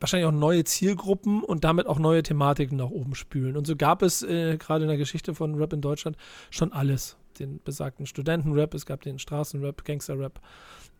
wahrscheinlich 0.00 0.26
auch 0.26 0.32
neue 0.32 0.64
Zielgruppen 0.64 1.42
und 1.42 1.64
damit 1.64 1.86
auch 1.86 1.98
neue 1.98 2.22
Thematiken 2.22 2.76
nach 2.76 2.90
oben 2.90 3.14
spülen. 3.14 3.56
Und 3.56 3.66
so 3.66 3.76
gab 3.76 4.02
es 4.02 4.22
äh, 4.22 4.56
gerade 4.58 4.84
in 4.84 4.88
der 4.88 4.98
Geschichte 4.98 5.34
von 5.34 5.54
Rap 5.54 5.72
in 5.72 5.80
Deutschland 5.80 6.16
schon 6.50 6.72
alles. 6.72 7.16
Den 7.38 7.60
besagten 7.62 8.06
Studentenrap, 8.06 8.74
es 8.74 8.86
gab 8.86 9.02
den 9.02 9.18
Straßenrap, 9.18 9.84
Gangsterrap. 9.84 10.40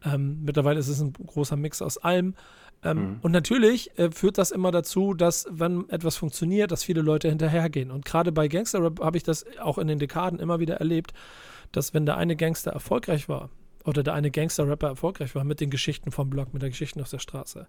Ähm, 0.04 0.38
mittlerweile 0.42 0.80
ist 0.80 0.88
es 0.88 1.00
ein 1.00 1.12
großer 1.12 1.56
Mix 1.56 1.82
aus 1.82 1.98
allem. 1.98 2.34
Ähm, 2.82 3.18
Und 3.22 3.32
natürlich 3.32 3.96
äh, 3.98 4.10
führt 4.10 4.38
das 4.38 4.50
immer 4.50 4.70
dazu, 4.70 5.14
dass, 5.14 5.46
wenn 5.50 5.88
etwas 5.88 6.16
funktioniert, 6.16 6.72
dass 6.72 6.82
viele 6.82 7.02
Leute 7.02 7.28
hinterhergehen. 7.28 7.90
Und 7.90 8.04
gerade 8.04 8.32
bei 8.32 8.48
Gangsterrap 8.48 9.00
habe 9.00 9.16
ich 9.16 9.22
das 9.22 9.44
auch 9.58 9.78
in 9.78 9.86
den 9.86 9.98
Dekaden 9.98 10.40
immer 10.40 10.58
wieder 10.58 10.76
erlebt, 10.76 11.12
dass 11.70 11.94
wenn 11.94 12.06
der 12.06 12.16
eine 12.16 12.36
Gangster 12.36 12.72
erfolgreich 12.72 13.28
war, 13.28 13.50
oder 13.84 14.02
der 14.02 14.14
eine 14.14 14.30
Gangster-Rapper 14.30 14.88
erfolgreich 14.88 15.34
war 15.34 15.44
mit 15.44 15.60
den 15.60 15.70
Geschichten 15.70 16.12
vom 16.12 16.30
Blog, 16.30 16.52
mit 16.52 16.62
den 16.62 16.70
Geschichten 16.70 17.00
auf 17.00 17.10
der 17.10 17.18
Straße, 17.18 17.66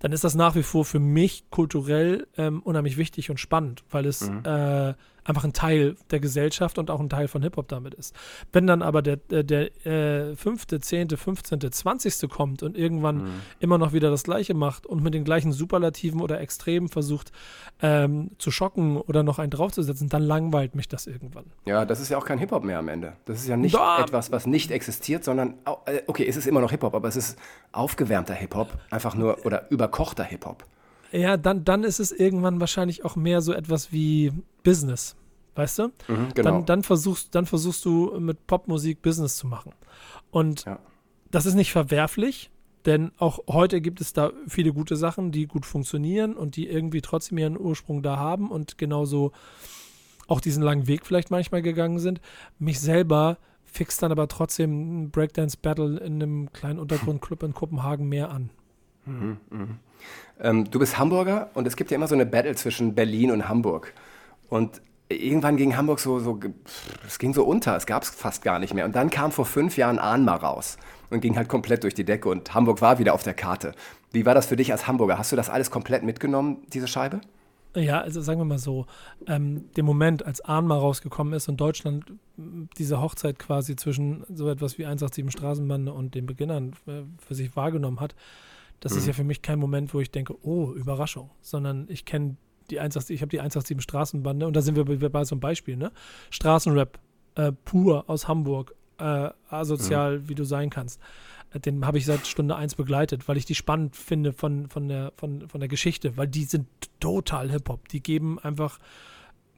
dann 0.00 0.12
ist 0.12 0.24
das 0.24 0.34
nach 0.34 0.54
wie 0.54 0.62
vor 0.62 0.84
für 0.84 0.98
mich 0.98 1.44
kulturell 1.50 2.26
ähm, 2.36 2.62
unheimlich 2.62 2.96
wichtig 2.96 3.30
und 3.30 3.38
spannend, 3.38 3.84
weil 3.90 4.06
es 4.06 4.28
äh, 4.28 4.94
einfach 5.24 5.44
ein 5.44 5.52
Teil 5.52 5.96
der 6.10 6.20
Gesellschaft 6.20 6.78
und 6.78 6.90
auch 6.90 7.00
ein 7.00 7.08
Teil 7.08 7.28
von 7.28 7.42
Hip-Hop 7.42 7.68
damit 7.68 7.94
ist. 7.94 8.14
Wenn 8.52 8.66
dann 8.66 8.82
aber 8.82 9.02
der, 9.02 9.16
der, 9.16 9.42
der 9.42 9.86
äh, 9.86 10.36
fünfte, 10.36 10.80
zehnte, 10.80 11.16
fünfzehnte, 11.16 11.70
zwanzigste 11.70 12.28
kommt 12.28 12.62
und 12.62 12.76
irgendwann 12.76 13.30
immer 13.60 13.78
noch 13.78 13.92
wieder 13.92 14.10
das 14.10 14.24
Gleiche 14.24 14.54
macht 14.54 14.86
und 14.86 15.02
mit 15.02 15.14
den 15.14 15.24
gleichen 15.24 15.52
Superlativen 15.52 16.20
oder 16.20 16.40
Extremen 16.40 16.88
versucht 16.88 17.32
ähm, 17.80 18.30
zu 18.38 18.50
schocken 18.50 18.96
oder 18.96 19.22
noch 19.22 19.38
einen 19.38 19.50
draufzusetzen, 19.50 20.08
dann 20.08 20.22
langweilt 20.22 20.74
mich 20.74 20.88
das 20.88 21.06
irgendwann. 21.06 21.44
Ja, 21.64 21.84
das 21.84 22.00
ist 22.00 22.08
ja 22.08 22.18
auch 22.18 22.24
kein 22.24 22.38
Hip-Hop 22.38 22.64
mehr 22.64 22.78
am 22.78 22.88
Ende. 22.88 23.12
Das 23.24 23.38
ist 23.38 23.48
ja 23.48 23.56
nicht 23.56 23.74
Da- 23.74 24.00
etwas, 24.00 24.32
was 24.32 24.46
nicht 24.46 24.70
existiert, 24.70 25.24
sondern, 25.24 25.54
äh, 25.86 26.00
okay, 26.06 26.26
es 26.26 26.36
ist 26.36 26.46
immer 26.46 26.60
noch 26.60 26.70
Hip-Hop, 26.70 26.94
aber 26.94 27.08
es 27.08 27.16
ist 27.16 27.38
aufgewärmter 27.70 28.34
Hip-Hop, 28.34 28.68
einfach 28.90 29.14
nur, 29.14 29.44
oder 29.46 29.70
überkochter 29.70 30.24
Hip-Hop. 30.24 30.64
Ja, 31.12 31.36
dann, 31.36 31.64
dann 31.64 31.84
ist 31.84 32.00
es 32.00 32.10
irgendwann 32.10 32.60
wahrscheinlich 32.60 33.04
auch 33.04 33.16
mehr 33.16 33.42
so 33.42 33.52
etwas 33.52 33.92
wie 33.92 34.32
Business. 34.64 35.14
Weißt 35.54 35.78
du? 35.78 35.88
Mhm, 36.08 36.32
genau. 36.34 36.50
Dann, 36.50 36.64
dann, 36.66 36.82
versuchst, 36.82 37.34
dann 37.34 37.44
versuchst 37.44 37.84
du 37.84 38.18
mit 38.18 38.46
Popmusik 38.46 39.02
Business 39.02 39.36
zu 39.36 39.46
machen. 39.46 39.74
Und 40.30 40.64
Ja. 40.64 40.78
das 41.30 41.44
ist 41.44 41.54
nicht 41.54 41.72
verwerflich, 41.72 42.50
denn 42.86 43.12
auch 43.18 43.40
heute 43.48 43.80
gibt 43.82 44.00
es 44.00 44.14
da 44.14 44.32
viele 44.48 44.72
gute 44.72 44.96
Sachen, 44.96 45.30
die 45.30 45.46
gut 45.46 45.66
funktionieren 45.66 46.34
und 46.34 46.56
die 46.56 46.68
irgendwie 46.68 47.02
trotzdem 47.02 47.36
ihren 47.38 47.60
Ursprung 47.60 48.02
da 48.02 48.16
haben 48.16 48.50
und 48.50 48.78
genauso 48.78 49.32
auch 50.26 50.40
diesen 50.40 50.62
langen 50.62 50.86
Weg 50.86 51.04
vielleicht 51.04 51.30
manchmal 51.30 51.60
gegangen 51.60 51.98
sind. 51.98 52.20
Mich 52.58 52.80
selber 52.80 53.36
fixt 53.64 54.02
dann 54.02 54.12
aber 54.12 54.28
trotzdem 54.28 55.02
ein 55.02 55.10
Breakdance-Battle 55.10 55.98
in 55.98 56.14
einem 56.22 56.52
kleinen 56.52 56.78
Untergrundclub 56.78 57.42
in 57.42 57.52
Kopenhagen 57.54 58.08
mehr 58.08 58.30
an. 58.30 58.50
Ähm, 60.40 60.70
du 60.70 60.78
bist 60.78 60.98
Hamburger 60.98 61.50
und 61.54 61.66
es 61.66 61.76
gibt 61.76 61.90
ja 61.90 61.96
immer 61.96 62.08
so 62.08 62.14
eine 62.14 62.26
Battle 62.26 62.54
zwischen 62.54 62.94
Berlin 62.94 63.30
und 63.30 63.48
Hamburg. 63.48 63.92
Und 64.48 64.80
irgendwann 65.08 65.56
ging 65.56 65.76
Hamburg 65.76 66.00
so, 66.00 66.18
so, 66.18 66.38
es 67.06 67.18
ging 67.18 67.34
so 67.34 67.44
unter, 67.44 67.76
es 67.76 67.86
gab 67.86 68.02
es 68.02 68.10
fast 68.10 68.42
gar 68.42 68.58
nicht 68.58 68.74
mehr. 68.74 68.84
Und 68.84 68.96
dann 68.96 69.10
kam 69.10 69.32
vor 69.32 69.46
fünf 69.46 69.76
Jahren 69.76 69.98
Ahnma 69.98 70.34
raus 70.36 70.78
und 71.10 71.20
ging 71.20 71.36
halt 71.36 71.48
komplett 71.48 71.84
durch 71.84 71.94
die 71.94 72.04
Decke 72.04 72.28
und 72.28 72.54
Hamburg 72.54 72.80
war 72.80 72.98
wieder 72.98 73.14
auf 73.14 73.22
der 73.22 73.34
Karte. 73.34 73.72
Wie 74.12 74.26
war 74.26 74.34
das 74.34 74.46
für 74.46 74.56
dich 74.56 74.72
als 74.72 74.86
Hamburger? 74.86 75.18
Hast 75.18 75.32
du 75.32 75.36
das 75.36 75.50
alles 75.50 75.70
komplett 75.70 76.02
mitgenommen, 76.02 76.58
diese 76.72 76.88
Scheibe? 76.88 77.20
Ja, 77.74 78.02
also 78.02 78.20
sagen 78.20 78.38
wir 78.38 78.44
mal 78.44 78.58
so, 78.58 78.86
ähm, 79.26 79.70
der 79.76 79.84
Moment, 79.84 80.26
als 80.26 80.42
Ahnma 80.42 80.76
rausgekommen 80.76 81.32
ist 81.32 81.48
und 81.48 81.58
Deutschland 81.58 82.04
diese 82.76 83.00
Hochzeit 83.00 83.38
quasi 83.38 83.76
zwischen 83.76 84.24
so 84.28 84.50
etwas 84.50 84.76
wie 84.76 84.84
187 84.84 85.32
Straßenbande 85.32 85.92
und 85.92 86.14
den 86.14 86.26
Beginnern 86.26 86.74
äh, 86.86 87.02
für 87.26 87.34
sich 87.34 87.56
wahrgenommen 87.56 88.00
hat, 88.00 88.14
das 88.82 88.92
mhm. 88.92 88.98
ist 88.98 89.06
ja 89.06 89.12
für 89.12 89.24
mich 89.24 89.42
kein 89.42 89.58
Moment, 89.58 89.94
wo 89.94 90.00
ich 90.00 90.10
denke, 90.10 90.34
oh, 90.44 90.72
Überraschung, 90.72 91.30
sondern 91.40 91.86
ich 91.88 92.04
kenne 92.04 92.36
die 92.70 92.80
187, 92.80 93.14
ich 93.14 93.22
habe 93.22 93.30
die 93.30 93.38
187 93.38 93.80
Straßenbande 93.80 94.46
und 94.46 94.54
da 94.54 94.60
sind 94.60 94.76
wir 94.76 94.84
bei 94.84 95.24
so 95.24 95.34
einem 95.34 95.40
Beispiel, 95.40 95.76
ne? 95.76 95.92
Straßenrap, 96.30 96.98
äh, 97.36 97.52
pur 97.64 98.10
aus 98.10 98.26
Hamburg, 98.26 98.74
äh, 98.98 99.30
asozial, 99.48 100.18
mhm. 100.18 100.28
wie 100.28 100.34
du 100.34 100.44
sein 100.44 100.68
kannst. 100.68 101.00
Äh, 101.52 101.60
den 101.60 101.86
habe 101.86 101.98
ich 101.98 102.06
seit 102.06 102.26
Stunde 102.26 102.56
1 102.56 102.74
begleitet, 102.74 103.28
weil 103.28 103.36
ich 103.36 103.44
die 103.44 103.54
spannend 103.54 103.94
finde 103.94 104.32
von, 104.32 104.68
von, 104.68 104.88
der, 104.88 105.12
von, 105.16 105.48
von 105.48 105.60
der 105.60 105.68
Geschichte, 105.68 106.16
weil 106.16 106.26
die 106.26 106.44
sind 106.44 106.66
total 106.98 107.50
Hip-Hop. 107.50 107.88
Die 107.88 108.02
geben 108.02 108.40
einfach 108.40 108.80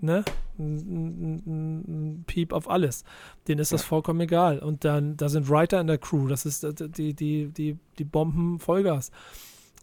ne, 0.01 0.25
ein 0.59 2.25
Piep 2.27 2.53
auf 2.53 2.69
alles. 2.69 3.05
Denen 3.49 3.61
ist 3.61 3.73
das 3.73 3.83
vollkommen 3.83 4.21
egal. 4.21 4.59
Und 4.59 4.85
dann, 4.85 5.17
da 5.17 5.29
sind 5.29 5.49
Writer 5.49 5.81
in 5.81 5.87
der 5.87 5.99
Crew, 5.99 6.29
das 6.29 6.47
ist 6.47 6.65
äh, 6.65 6.73
die, 6.75 7.15
die, 7.15 7.49
die, 7.49 7.79
die 7.99 8.05
Bomben 8.05 8.59
Vollgas. 8.59 9.11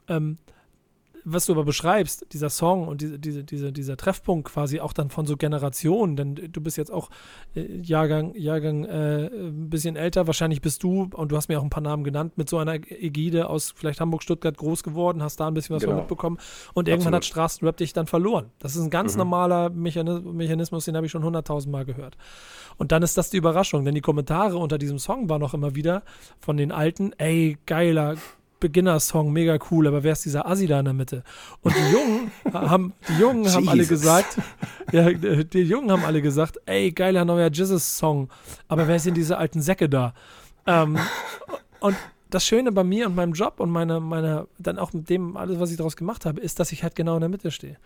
Ähm, 0.08 0.38
was 1.24 1.46
du 1.46 1.54
aber 1.54 1.64
beschreibst, 1.64 2.26
dieser 2.34 2.50
Song 2.50 2.88
und 2.88 3.02
diese, 3.02 3.20
diese, 3.20 3.44
diese, 3.44 3.72
dieser 3.72 3.98
Treffpunkt 3.98 4.50
quasi 4.50 4.80
auch 4.80 4.94
dann 4.94 5.10
von 5.10 5.26
so 5.26 5.38
Generationen, 5.38 6.16
denn 6.16 6.36
du 6.36 6.62
bist 6.62 6.78
jetzt 6.78 6.92
auch 6.92 7.10
äh, 7.56 7.66
Jahrgang, 7.82 8.34
Jahrgang 8.36 8.86
äh, 8.86 9.28
ein 9.28 9.70
bisschen 9.70 9.96
älter, 9.96 10.28
wahrscheinlich 10.28 10.62
bist 10.62 10.84
du, 10.84 11.10
und 11.14 11.32
du 11.32 11.38
hast 11.38 11.50
mir 11.50 11.60
auch 11.60 11.64
ein 11.64 11.70
paar 11.70 11.84
Namen 11.84 12.04
genannt, 12.04 12.38
mit 12.38 12.50
so 12.50 12.58
einer 12.58 12.74
Ägide 12.74 13.50
aus 13.50 13.74
vielleicht 13.76 14.02
Hamburg, 14.02 14.24
Stuttgart 14.24 14.58
groß 14.58 14.84
geworden, 14.84 15.24
hast 15.24 15.40
da 15.40 15.48
ein 15.48 15.54
bisschen 15.54 15.76
was 15.76 15.84
genau. 15.84 15.98
mitbekommen 15.98 16.38
und 16.74 16.88
irgendwann 16.88 17.14
Absolut. 17.14 17.16
hat 17.16 17.26
Straßenrap 17.26 17.78
dich 17.78 17.94
dann 17.94 18.08
verloren. 18.08 18.52
Das 18.60 18.76
ist 18.76 18.82
ein 18.82 18.90
ganz 18.90 19.14
mhm. 19.14 19.20
normaler 19.20 19.70
Mechanismus, 19.70 20.86
den 20.86 20.96
habe 20.96 21.06
ich 21.06 21.12
schon 21.12 21.24
hunderttausend 21.24 21.72
Mal 21.72 21.86
gehört. 21.86 22.18
Und 22.78 22.92
dann 22.92 23.04
ist 23.04 23.18
das 23.18 23.30
die 23.30 23.38
Überraschung, 23.38 23.86
denn 23.86 23.96
die 23.96 24.02
Kommentare 24.02 24.58
unter 24.58 24.78
diesem 24.78 25.00
Song 25.00 25.30
waren 25.30 25.44
auch 25.44 25.54
immer 25.54 25.76
wieder 25.76 26.04
von 26.40 26.58
den 26.58 26.72
Alten, 26.72 27.14
ey, 27.18 27.58
geiler, 27.66 28.16
Beginner-Song, 28.62 29.34
mega 29.34 29.60
cool, 29.70 29.88
aber 29.88 30.04
wer 30.04 30.14
ist 30.14 30.24
dieser 30.24 30.48
Assi 30.48 30.68
da 30.68 30.80
in 30.80 30.86
der 30.86 30.94
Mitte? 30.94 31.24
Und 31.62 31.76
die 31.76 31.92
Jungen 31.92 32.32
haben, 32.54 32.94
die 33.10 33.20
Jungen 33.20 33.52
haben 33.52 33.68
alle 33.68 33.86
gesagt, 33.86 34.38
ja, 34.94 35.12
die 35.12 35.64
Jungen 35.64 35.92
haben 35.92 36.06
alle 36.06 36.22
gesagt, 36.22 36.60
ey, 36.66 36.92
geiler 36.94 37.26
neuer 37.26 37.52
Jesus-Song, 37.52 38.30
aber 38.70 38.88
wer 38.88 39.00
sind 39.00 39.18
diese 39.18 39.38
alten 39.38 39.62
Säcke 39.62 39.90
da? 39.90 40.14
Ähm, 40.66 40.98
und 41.82 41.98
das 42.34 42.46
Schöne 42.46 42.72
bei 42.72 42.84
mir 42.84 43.08
und 43.08 43.16
meinem 43.16 43.34
Job 43.34 43.60
und 43.60 43.70
meiner, 43.70 44.00
meiner, 44.00 44.48
dann 44.58 44.80
auch 44.80 44.94
mit 44.94 45.10
dem, 45.10 45.38
alles, 45.38 45.60
was 45.60 45.72
ich 45.72 45.78
daraus 45.78 45.96
gemacht 45.96 46.26
habe, 46.26 46.42
ist, 46.42 46.60
dass 46.60 46.72
ich 46.72 46.84
halt 46.84 46.96
genau 46.96 47.16
in 47.16 47.20
der 47.20 47.30
Mitte 47.30 47.52
stehe. 47.52 47.78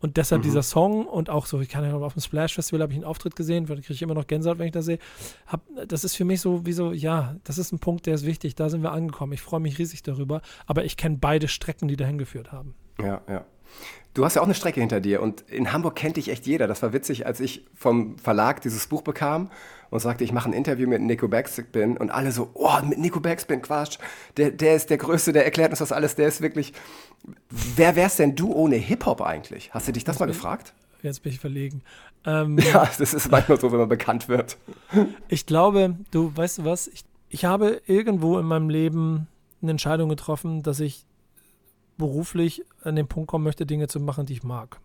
Und 0.00 0.16
deshalb 0.16 0.42
mhm. 0.42 0.44
dieser 0.44 0.62
Song 0.62 1.06
und 1.06 1.30
auch 1.30 1.46
so, 1.46 1.60
ich 1.60 1.68
kann 1.68 1.84
ja 1.84 1.94
auf 1.94 2.12
dem 2.12 2.22
Splash 2.22 2.54
Festival 2.54 2.82
habe 2.82 2.92
ich 2.92 2.98
einen 2.98 3.04
Auftritt 3.04 3.34
gesehen, 3.34 3.66
kriege 3.66 3.82
ich 3.88 4.02
immer 4.02 4.14
noch 4.14 4.26
Gänsehaut, 4.26 4.58
wenn 4.58 4.66
ich 4.66 4.72
das 4.72 4.84
sehe. 4.84 4.98
Hab, 5.46 5.62
das 5.88 6.04
ist 6.04 6.16
für 6.16 6.24
mich 6.24 6.40
so, 6.40 6.66
wie 6.66 6.72
so, 6.72 6.92
ja, 6.92 7.36
das 7.44 7.58
ist 7.58 7.72
ein 7.72 7.78
Punkt, 7.78 8.06
der 8.06 8.14
ist 8.14 8.26
wichtig, 8.26 8.54
da 8.54 8.68
sind 8.68 8.82
wir 8.82 8.92
angekommen. 8.92 9.32
Ich 9.32 9.42
freue 9.42 9.60
mich 9.60 9.78
riesig 9.78 10.02
darüber, 10.02 10.42
aber 10.66 10.84
ich 10.84 10.96
kenne 10.96 11.18
beide 11.20 11.48
Strecken, 11.48 11.88
die 11.88 11.96
dahin 11.96 12.18
geführt 12.18 12.52
haben. 12.52 12.74
Ja, 13.00 13.22
ja. 13.28 13.44
Du 14.12 14.24
hast 14.24 14.36
ja 14.36 14.42
auch 14.42 14.46
eine 14.46 14.54
Strecke 14.54 14.78
hinter 14.78 15.00
dir 15.00 15.20
und 15.20 15.40
in 15.50 15.72
Hamburg 15.72 15.96
kennt 15.96 16.16
dich 16.16 16.28
echt 16.28 16.46
jeder. 16.46 16.68
Das 16.68 16.82
war 16.82 16.92
witzig, 16.92 17.26
als 17.26 17.40
ich 17.40 17.64
vom 17.74 18.16
Verlag 18.18 18.60
dieses 18.60 18.86
Buch 18.86 19.02
bekam 19.02 19.50
und 19.94 20.00
sagte, 20.00 20.24
ich 20.24 20.32
mache 20.32 20.50
ein 20.50 20.52
Interview 20.52 20.88
mit 20.88 21.00
Nico 21.02 21.28
Backspin 21.28 21.96
und 21.96 22.10
alle 22.10 22.32
so, 22.32 22.50
oh, 22.54 22.82
mit 22.82 22.98
Nico 22.98 23.20
Backspin, 23.20 23.62
Quatsch, 23.62 23.98
der, 24.36 24.50
der 24.50 24.74
ist 24.74 24.90
der 24.90 24.98
Größte, 24.98 25.32
der 25.32 25.44
erklärt 25.44 25.70
uns 25.70 25.78
das 25.78 25.92
alles, 25.92 26.16
der 26.16 26.26
ist 26.26 26.40
wirklich, 26.40 26.72
wer 27.48 27.94
wärst 27.94 28.18
denn 28.18 28.34
du 28.34 28.52
ohne 28.52 28.74
Hip-Hop 28.74 29.22
eigentlich? 29.22 29.72
Hast 29.72 29.86
du 29.86 29.92
dich 29.92 30.02
das 30.02 30.18
mal 30.18 30.26
gefragt? 30.26 30.74
Jetzt 31.02 31.22
bin 31.22 31.30
ich 31.30 31.38
verlegen. 31.38 31.82
Ähm, 32.26 32.58
ja, 32.72 32.90
das 32.98 33.14
ist 33.14 33.30
manchmal 33.30 33.60
so, 33.60 33.70
wenn 33.70 33.78
man 33.78 33.88
bekannt 33.88 34.28
wird. 34.28 34.56
Ich 35.28 35.46
glaube, 35.46 35.94
du, 36.10 36.36
weißt 36.36 36.58
du 36.58 36.64
was, 36.64 36.88
ich, 36.88 37.04
ich 37.28 37.44
habe 37.44 37.80
irgendwo 37.86 38.36
in 38.40 38.46
meinem 38.46 38.70
Leben 38.70 39.28
eine 39.62 39.70
Entscheidung 39.70 40.08
getroffen, 40.08 40.64
dass 40.64 40.80
ich 40.80 41.06
beruflich 41.98 42.64
an 42.82 42.96
den 42.96 43.06
Punkt 43.06 43.28
kommen 43.28 43.44
möchte, 43.44 43.64
Dinge 43.64 43.86
zu 43.86 44.00
machen, 44.00 44.26
die 44.26 44.32
ich 44.32 44.42
mag. 44.42 44.80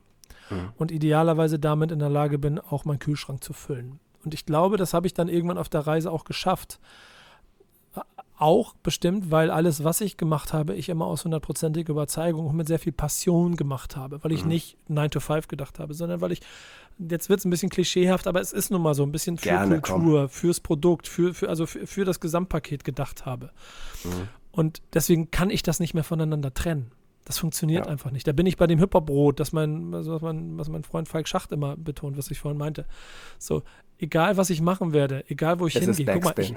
Mhm. 0.52 0.70
Und 0.78 0.92
idealerweise 0.92 1.58
damit 1.58 1.92
in 1.92 1.98
der 1.98 2.10
Lage 2.10 2.38
bin, 2.38 2.60
auch 2.60 2.86
meinen 2.86 3.00
Kühlschrank 3.00 3.44
zu 3.44 3.54
füllen. 3.54 4.00
Und 4.24 4.34
ich 4.34 4.46
glaube, 4.46 4.78
das 4.78 4.94
habe 4.94 5.08
ich 5.08 5.14
dann 5.14 5.30
irgendwann 5.30 5.58
auf 5.58 5.70
der 5.70 5.82
Reise 5.82 6.12
auch 6.12 6.24
geschafft. 6.24 6.80
Auch 8.38 8.74
bestimmt, 8.84 9.32
weil 9.32 9.52
alles, 9.52 9.84
was 9.84 10.00
ich 10.00 10.16
gemacht 10.16 10.54
habe, 10.54 10.74
ich 10.74 10.88
immer 10.88 11.06
aus 11.06 11.26
hundertprozentiger 11.26 11.92
Überzeugung 11.92 12.48
und 12.48 12.56
mit 12.56 12.68
sehr 12.68 12.80
viel 12.80 12.94
Passion 12.94 13.58
gemacht 13.58 13.98
habe, 13.98 14.24
weil 14.24 14.32
ich 14.32 14.44
mhm. 14.44 14.50
nicht 14.50 14.78
9 14.88 15.12
to 15.12 15.20
5 15.20 15.50
gedacht 15.50 15.78
habe, 15.78 15.94
sondern 15.94 16.22
weil 16.22 16.32
ich, 16.32 16.40
jetzt 17.00 17.28
wird 17.28 17.40
es 17.40 17.46
ein 17.46 17.50
bisschen 17.50 17.70
klischeehaft, 17.70 18.28
aber 18.28 18.40
es 18.40 18.54
ist 18.54 18.72
nun 18.72 18.82
mal 18.82 18.94
so 18.94 19.04
ein 19.04 19.12
bisschen 19.12 19.38
für 19.38 19.50
Gerne, 19.50 19.82
Kultur, 19.82 20.22
komm. 20.22 20.30
fürs 20.30 20.62
Produkt, 20.62 21.10
für, 21.10 21.34
für, 21.34 21.50
also 21.50 21.66
für, 21.66 21.86
für 21.86 22.06
das 22.06 22.22
Gesamtpaket 22.22 22.86
gedacht 22.86 23.26
habe. 23.26 23.52
Mhm. 24.06 24.30
Und 24.54 24.82
deswegen 24.94 25.32
kann 25.32 25.50
ich 25.50 25.62
das 25.62 25.82
nicht 25.82 25.94
mehr 25.94 26.06
voneinander 26.06 26.54
trennen. 26.54 26.92
Das 27.26 27.38
funktioniert 27.38 27.86
ja. 27.86 27.92
einfach 27.92 28.10
nicht. 28.10 28.26
Da 28.26 28.32
bin 28.32 28.46
ich 28.48 28.58
bei 28.58 28.66
dem 28.66 28.80
Hip-Hop-Brot, 28.80 29.40
das 29.40 29.52
mein, 29.52 29.94
also 29.94 30.14
was, 30.14 30.22
mein, 30.22 30.58
was 30.58 30.68
mein 30.68 30.84
Freund 30.84 31.08
Falk 31.08 31.28
Schacht 31.28 31.52
immer 31.52 31.78
betont, 31.78 32.18
was 32.18 32.32
ich 32.32 32.40
vorhin 32.40 32.58
meinte. 32.58 32.86
So, 33.38 33.62
egal 34.00 34.38
was 34.38 34.50
ich 34.50 34.62
machen 34.62 34.94
werde, 34.94 35.24
egal 35.30 35.60
wo 35.60 35.68
ich 35.68 35.74
das 35.74 35.84
hingehe. 35.84 36.06
Guck 36.14 36.24
mal, 36.24 36.34
ich, 36.40 36.56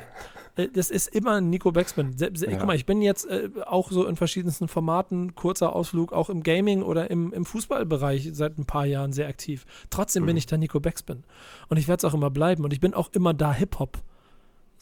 äh, 0.57 0.69
das 0.73 0.91
ist 0.91 1.15
immer 1.15 1.41
Nico 1.41 1.73
Backspin. 1.73 2.17
Se, 2.17 2.31
se, 2.35 2.51
ja. 2.51 2.57
Guck 2.57 2.67
mal, 2.67 2.77
ich 2.77 2.87
bin 2.87 3.03
jetzt 3.03 3.27
äh, 3.27 3.51
auch 3.67 3.91
so 3.91 4.07
in 4.07 4.17
verschiedensten 4.17 4.69
Formaten, 4.69 5.35
kurzer 5.35 5.75
Ausflug, 5.75 6.13
auch 6.13 6.31
im 6.31 6.43
Gaming 6.43 6.83
oder 6.83 7.11
im, 7.11 7.33
im 7.33 7.45
Fußballbereich 7.45 8.31
seit 8.33 8.59
ein 8.59 8.65
paar 8.65 8.87
Jahren 8.87 9.13
sehr 9.13 9.29
aktiv. 9.29 9.67
Trotzdem 9.91 10.23
mhm. 10.23 10.29
bin 10.29 10.37
ich 10.37 10.47
da 10.47 10.57
Nico 10.57 10.81
Backspin. 10.81 11.25
Und 11.69 11.77
ich 11.77 11.89
werde 11.89 12.07
es 12.07 12.11
auch 12.11 12.15
immer 12.15 12.31
bleiben. 12.31 12.65
Und 12.65 12.73
ich 12.73 12.81
bin 12.81 12.95
auch 12.95 13.11
immer 13.13 13.35
da 13.35 13.53
Hip-Hop. 13.53 13.99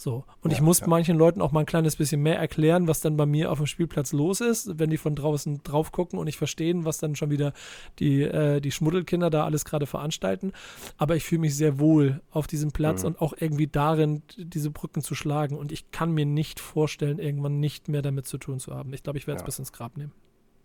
So. 0.00 0.24
Und 0.40 0.50
ja, 0.50 0.56
ich 0.56 0.62
muss 0.62 0.80
ja. 0.80 0.86
manchen 0.86 1.18
Leuten 1.18 1.42
auch 1.42 1.52
mal 1.52 1.60
ein 1.60 1.66
kleines 1.66 1.96
bisschen 1.96 2.22
mehr 2.22 2.38
erklären, 2.38 2.88
was 2.88 3.02
dann 3.02 3.18
bei 3.18 3.26
mir 3.26 3.52
auf 3.52 3.58
dem 3.58 3.66
Spielplatz 3.66 4.12
los 4.12 4.40
ist, 4.40 4.78
wenn 4.78 4.88
die 4.88 4.96
von 4.96 5.14
draußen 5.14 5.62
drauf 5.62 5.92
gucken 5.92 6.18
und 6.18 6.24
nicht 6.24 6.38
verstehen, 6.38 6.86
was 6.86 6.96
dann 6.96 7.16
schon 7.16 7.28
wieder 7.28 7.52
die, 7.98 8.22
äh, 8.22 8.62
die 8.62 8.72
Schmuddelkinder 8.72 9.28
da 9.28 9.44
alles 9.44 9.66
gerade 9.66 9.84
veranstalten. 9.84 10.52
Aber 10.96 11.16
ich 11.16 11.24
fühle 11.24 11.42
mich 11.42 11.54
sehr 11.54 11.78
wohl 11.78 12.22
auf 12.30 12.46
diesem 12.46 12.72
Platz 12.72 13.02
mhm. 13.02 13.08
und 13.08 13.20
auch 13.20 13.34
irgendwie 13.38 13.66
darin, 13.66 14.22
diese 14.38 14.70
Brücken 14.70 15.02
zu 15.02 15.14
schlagen. 15.14 15.58
Und 15.58 15.70
ich 15.70 15.90
kann 15.90 16.12
mir 16.12 16.24
nicht 16.24 16.60
vorstellen, 16.60 17.18
irgendwann 17.18 17.60
nicht 17.60 17.88
mehr 17.88 18.00
damit 18.00 18.26
zu 18.26 18.38
tun 18.38 18.58
zu 18.58 18.74
haben. 18.74 18.94
Ich 18.94 19.02
glaube, 19.02 19.18
ich 19.18 19.26
werde 19.26 19.36
es 19.36 19.42
ja. 19.42 19.46
bis 19.46 19.58
ins 19.58 19.70
Grab 19.70 19.98
nehmen. 19.98 20.12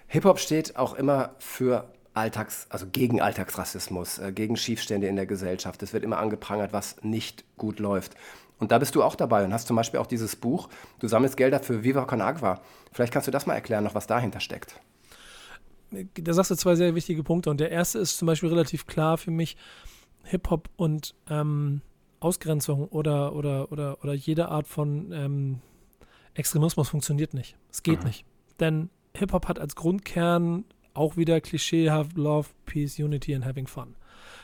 Hip-Hop 0.08 0.40
steht 0.40 0.78
auch 0.78 0.94
immer 0.94 1.36
für 1.40 1.92
Alltags, 2.14 2.68
also 2.70 2.86
gegen 2.90 3.20
Alltagsrassismus, 3.20 4.20
äh, 4.20 4.32
gegen 4.32 4.56
Schiefstände 4.56 5.08
in 5.08 5.18
der 5.18 5.26
Gesellschaft. 5.26 5.84
Es 5.84 5.92
wird 5.92 6.06
immer 6.06 6.20
angeprangert, 6.20 6.72
was 6.72 6.96
nicht 7.04 7.44
gut 7.58 7.80
läuft. 7.80 8.16
Und 8.60 8.72
da 8.72 8.80
bist 8.80 8.96
du 8.96 9.04
auch 9.04 9.16
dabei 9.16 9.44
und 9.44 9.54
hast 9.54 9.68
zum 9.68 9.76
Beispiel 9.76 10.00
auch 10.00 10.08
dieses 10.08 10.36
Buch, 10.36 10.70
du 11.00 11.08
sammelst 11.08 11.36
Gelder 11.38 11.60
für 11.60 11.84
Viva 11.84 12.06
Con 12.06 12.22
Agua. 12.22 12.62
Vielleicht 12.92 13.12
kannst 13.12 13.28
du 13.28 13.32
das 13.32 13.46
mal 13.46 13.54
erklären, 13.54 13.84
noch 13.84 13.96
was 13.96 14.08
dahinter 14.08 14.40
steckt. 14.40 14.80
Da 15.92 16.34
sagst 16.34 16.52
du 16.52 16.56
zwei 16.56 16.76
sehr 16.76 16.96
wichtige 16.96 17.24
Punkte. 17.24 17.50
Und 17.50 17.60
der 17.60 17.72
erste 17.72 18.00
ist 18.00 18.18
zum 18.18 18.26
Beispiel 18.28 18.50
relativ 18.50 18.88
klar 18.88 19.18
für 19.18 19.32
mich, 19.32 19.58
Hip-Hop 20.24 20.70
und 20.76 21.16
ähm, 21.30 21.82
Ausgrenzung 22.20 22.88
oder, 22.88 23.36
oder, 23.36 23.72
oder, 23.72 24.04
oder 24.04 24.14
jede 24.14 24.50
Art 24.50 24.68
von 24.68 25.12
ähm, 25.12 25.60
Extremismus 26.34 26.90
funktioniert 26.90 27.34
nicht. 27.34 27.58
Es 27.72 27.84
geht 27.84 28.00
mhm. 28.00 28.08
nicht. 28.08 28.26
Denn 28.60 28.90
Hip-Hop 29.16 29.48
hat 29.48 29.60
als 29.60 29.76
Grundkern 29.76 30.66
auch 30.94 31.18
wieder 31.18 31.42
klischeehaft 31.42 32.18
Love, 32.18 32.50
Peace, 32.66 32.98
Unity 33.00 33.36
and 33.36 33.46
Having 33.46 33.68
Fun. 33.68 33.96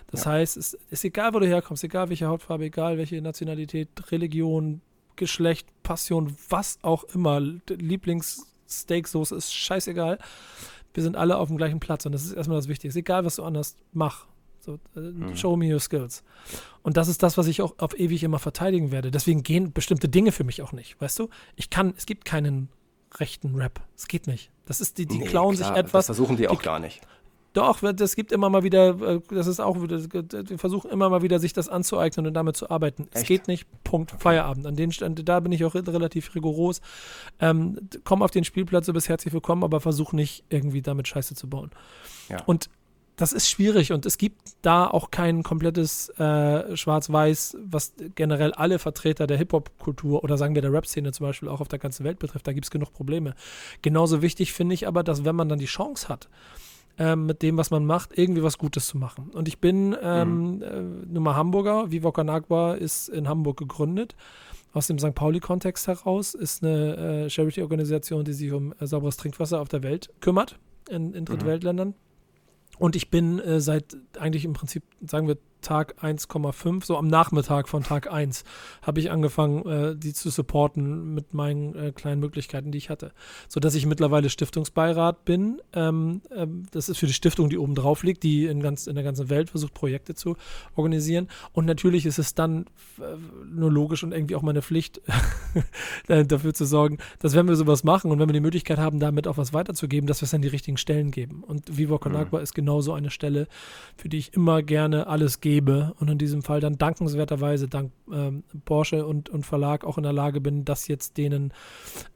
Das 0.08 0.26
ja. 0.26 0.32
heißt, 0.32 0.58
es 0.58 0.74
ist 0.90 1.06
egal, 1.06 1.34
wo 1.34 1.40
du 1.40 1.48
herkommst, 1.48 1.84
egal 1.84 2.10
welche 2.10 2.28
Hautfarbe, 2.28 2.66
egal 2.66 2.98
welche 2.98 3.22
Nationalität, 3.22 3.90
Religion, 4.12 4.82
Geschlecht, 5.16 5.68
Passion, 5.84 6.36
was 6.50 6.80
auch 6.82 7.04
immer, 7.06 7.40
Lieblingssteaksoße 7.40 9.36
ist 9.36 9.54
scheißegal. 9.54 10.18
Wir 10.94 11.04
sind 11.04 11.16
alle 11.16 11.38
auf 11.38 11.48
dem 11.48 11.58
gleichen 11.58 11.80
Platz 11.80 12.06
und 12.06 12.12
das 12.12 12.26
ist 12.26 12.34
erstmal 12.34 12.58
das 12.58 12.68
Wichtigste. 12.68 13.00
Egal, 13.00 13.24
was 13.24 13.38
du 13.38 13.44
anders 13.44 13.76
mach. 13.94 14.26
So, 14.60 14.80
äh, 14.96 15.00
mhm. 15.00 15.36
Show 15.36 15.56
me 15.56 15.74
your 15.74 15.80
skills. 15.80 16.24
Und 16.84 16.98
das 16.98 17.08
ist 17.08 17.24
das, 17.24 17.38
was 17.38 17.48
ich 17.48 17.62
auch 17.62 17.76
auf 17.80 17.98
ewig 18.00 18.24
immer 18.24 18.40
verteidigen 18.40 18.92
werde. 18.92 19.10
Deswegen 19.10 19.44
gehen 19.44 19.74
bestimmte 19.74 20.08
Dinge 20.08 20.32
für 20.32 20.44
mich 20.44 20.62
auch 20.62 20.72
nicht. 20.72 21.00
Weißt 21.02 21.18
du? 21.20 21.30
Ich 21.56 21.70
kann, 21.70 21.94
es 21.98 22.06
gibt 22.06 22.26
keinen 22.26 22.70
rechten 23.16 23.56
Rap. 23.56 23.82
Es 23.96 24.08
geht 24.08 24.28
nicht. 24.28 24.52
Das 24.66 24.80
ist, 24.82 24.98
die, 24.98 25.06
die 25.06 25.20
nee, 25.20 25.26
klauen 25.26 25.56
klar, 25.56 25.70
sich 25.70 25.78
etwas. 25.78 26.08
Das 26.08 26.18
versuchen 26.18 26.38
die, 26.38 26.44
die 26.44 26.48
auch 26.48 26.62
gar 26.62 26.80
nicht. 26.80 27.02
Doch, 27.54 27.84
es 27.84 28.16
gibt 28.16 28.32
immer 28.32 28.50
mal 28.50 28.64
wieder, 28.64 29.00
äh, 29.02 29.20
das 29.30 29.48
ist 29.48 29.60
auch 29.60 29.82
wieder, 29.82 30.00
wir 30.00 30.58
versuchen 30.58 30.90
immer 30.90 31.10
mal 31.10 31.22
wieder, 31.22 31.40
sich 31.40 31.52
das 31.52 31.68
anzueignen 31.68 32.28
und 32.28 32.34
damit 32.34 32.56
zu 32.56 32.70
arbeiten. 32.70 33.04
Echt? 33.04 33.16
Es 33.16 33.24
geht 33.24 33.48
nicht, 33.48 33.68
Punkt, 33.84 34.14
okay. 34.14 34.22
Feierabend. 34.22 34.66
An 34.66 34.76
den 34.76 34.92
Stand, 34.92 35.28
da 35.28 35.40
bin 35.42 35.52
ich 35.52 35.66
auch 35.66 35.76
relativ 35.76 36.34
rigoros. 36.34 36.82
Ähm, 37.40 37.78
komm 38.04 38.22
auf 38.22 38.32
den 38.32 38.46
Spielplatz, 38.46 38.86
du 38.86 38.94
bist 38.94 39.10
herzlich 39.10 39.34
willkommen, 39.34 39.64
aber 39.64 39.82
versuch 39.82 40.14
nicht 40.14 40.46
irgendwie 40.50 40.82
damit 40.82 41.08
Scheiße 41.08 41.36
zu 41.36 41.50
bauen. 41.50 41.72
Ja. 42.30 42.42
Und 42.46 42.70
das 43.18 43.34
ist 43.34 43.50
schwierig 43.50 43.92
und 43.92 44.06
es 44.06 44.18
gibt 44.18 44.42
da 44.64 44.88
auch 44.88 45.12
kein 45.12 45.44
komplettes 45.44 46.10
äh, 46.18 46.76
Schwarz-Weiß, 46.76 47.58
was 47.64 47.94
generell 48.16 48.54
alle 48.54 48.80
Vertreter 48.80 49.28
der 49.28 49.38
Hip-Hop-Kultur 49.38 50.24
oder 50.24 50.38
sagen 50.38 50.56
wir 50.56 50.62
der 50.62 50.74
Rap-Szene 50.74 51.12
zum 51.12 51.28
Beispiel 51.28 51.50
auch 51.50 51.62
auf 51.62 51.68
der 51.68 51.78
ganzen 51.78 52.04
Welt 52.04 52.18
betrifft. 52.18 52.48
Da 52.48 52.54
gibt 52.54 52.66
es 52.66 52.72
genug 52.72 52.94
Probleme. 52.94 53.36
Genauso 53.82 54.22
wichtig 54.22 54.54
finde 54.54 54.74
ich 54.74 54.88
aber, 54.88 55.04
dass 55.04 55.24
wenn 55.24 55.36
man 55.36 55.50
dann 55.50 55.60
die 55.60 55.66
Chance 55.66 56.10
hat, 56.10 56.30
ähm, 56.98 57.26
mit 57.26 57.42
dem, 57.42 57.58
was 57.58 57.72
man 57.72 57.86
macht, 57.86 58.18
irgendwie 58.18 58.44
was 58.44 58.58
Gutes 58.58 58.88
zu 58.88 58.98
machen. 58.98 59.30
Und 59.32 59.48
ich 59.48 59.60
bin 59.60 59.96
ähm, 60.02 60.56
mhm. 60.56 60.62
äh, 60.62 60.82
nun 61.08 61.24
mal 61.24 61.36
Hamburger. 61.36 61.92
Viva 61.92 62.12
Con 62.12 62.30
ist 62.76 63.10
in 63.10 63.28
Hamburg 63.28 63.58
gegründet. 63.58 64.16
Aus 64.74 64.88
dem 64.88 65.00
St. 65.00 65.14
Pauli-Kontext 65.14 65.88
heraus 65.88 66.34
ist 66.34 66.64
eine 66.64 67.26
äh, 67.26 67.30
Charity-Organisation, 67.30 68.24
die 68.24 68.34
sich 68.34 68.52
um 68.52 68.74
äh, 68.80 68.88
sauberes 68.88 69.18
Trinkwasser 69.18 69.60
auf 69.60 69.68
der 69.68 69.84
Welt 69.84 70.10
kümmert, 70.22 70.60
in, 70.90 71.14
in 71.14 71.22
mhm. 71.22 71.26
Drittweltländern. 71.26 71.90
Mhm. 71.90 71.96
Und 72.78 72.96
ich 72.96 73.10
bin 73.10 73.40
äh, 73.40 73.60
seit 73.60 73.98
eigentlich 74.18 74.46
im 74.46 74.54
Prinzip, 74.54 74.84
sagen 75.06 75.28
wir, 75.28 75.38
Tag 75.62 75.96
1,5, 76.04 76.84
so 76.84 76.98
am 76.98 77.08
Nachmittag 77.08 77.70
von 77.70 77.84
Tag 77.84 78.12
1, 78.12 78.44
habe 78.82 79.00
ich 79.00 79.12
angefangen, 79.12 79.66
äh, 79.68 79.96
die 79.96 80.14
zu 80.14 80.30
supporten 80.30 81.14
mit 81.14 81.34
meinen 81.34 81.76
äh, 81.76 81.92
kleinen 81.92 82.20
Möglichkeiten, 82.20 82.72
die 82.72 82.80
ich 82.80 82.90
hatte. 82.90 83.12
Sodass 83.48 83.76
ich 83.76 83.86
mittlerweile 83.86 84.30
Stiftungsbeirat 84.30 85.24
bin. 85.24 85.62
Ähm, 85.74 86.22
ähm, 86.36 86.64
das 86.72 86.90
ist 86.90 86.98
für 86.98 87.06
die 87.06 87.14
Stiftung, 87.14 87.50
die 87.50 87.58
oben 87.58 87.76
drauf 87.76 88.04
liegt, 88.04 88.24
die 88.24 88.46
in, 88.46 88.62
ganz, 88.62 88.88
in 88.88 88.96
der 88.96 89.04
ganzen 89.04 89.30
Welt 89.30 89.52
versucht, 89.52 89.74
Projekte 89.74 90.16
zu 90.16 90.36
organisieren. 90.76 91.28
Und 91.54 91.66
natürlich 91.66 92.06
ist 92.06 92.20
es 92.20 92.34
dann 92.34 92.66
äh, 93.00 93.04
nur 93.50 93.72
logisch 93.72 94.04
und 94.04 94.12
irgendwie 94.12 94.36
auch 94.36 94.42
meine 94.42 94.62
Pflicht, 94.62 95.02
äh, 96.08 96.26
dafür 96.26 96.54
zu 96.54 96.66
sorgen, 96.66 96.98
dass 97.20 97.36
wenn 97.36 97.48
wir 97.48 97.56
sowas 97.56 97.84
machen 97.84 98.12
und 98.12 98.20
wenn 98.20 98.28
wir 98.28 98.34
die 98.34 98.40
Möglichkeit 98.40 98.80
haben, 98.80 99.00
damit 99.00 99.28
auch 99.28 99.38
was 99.38 99.54
weiterzugeben, 99.54 100.08
dass 100.08 100.22
wir 100.22 100.26
es 100.26 100.34
an 100.34 100.42
die 100.42 100.48
richtigen 100.48 100.78
Stellen 100.78 101.12
geben. 101.12 101.44
Und 101.44 101.78
Viva 101.78 102.00
Con 102.00 102.16
Agua 102.16 102.40
mhm. 102.40 102.44
ist 102.44 102.56
genauso 102.56 102.94
eine 102.94 103.12
Stelle, 103.12 103.48
für 103.96 104.10
die 104.10 104.18
ich 104.18 104.34
immer 104.34 104.64
gerne 104.64 105.06
alles 105.06 105.40
gebe 105.40 105.51
gebe 105.52 105.94
und 106.00 106.10
in 106.10 106.18
diesem 106.18 106.44
Fall 106.44 106.62
dann 106.62 106.78
dankenswerterweise 106.78 107.68
dank 107.68 107.92
ähm, 108.10 108.44
Porsche 108.64 109.06
und, 109.06 109.30
und 109.30 109.46
Verlag 109.46 109.84
auch 109.84 109.98
in 109.98 110.04
der 110.04 110.14
Lage 110.14 110.40
bin, 110.40 110.64
das 110.64 110.88
jetzt 110.88 111.18
denen 111.18 111.54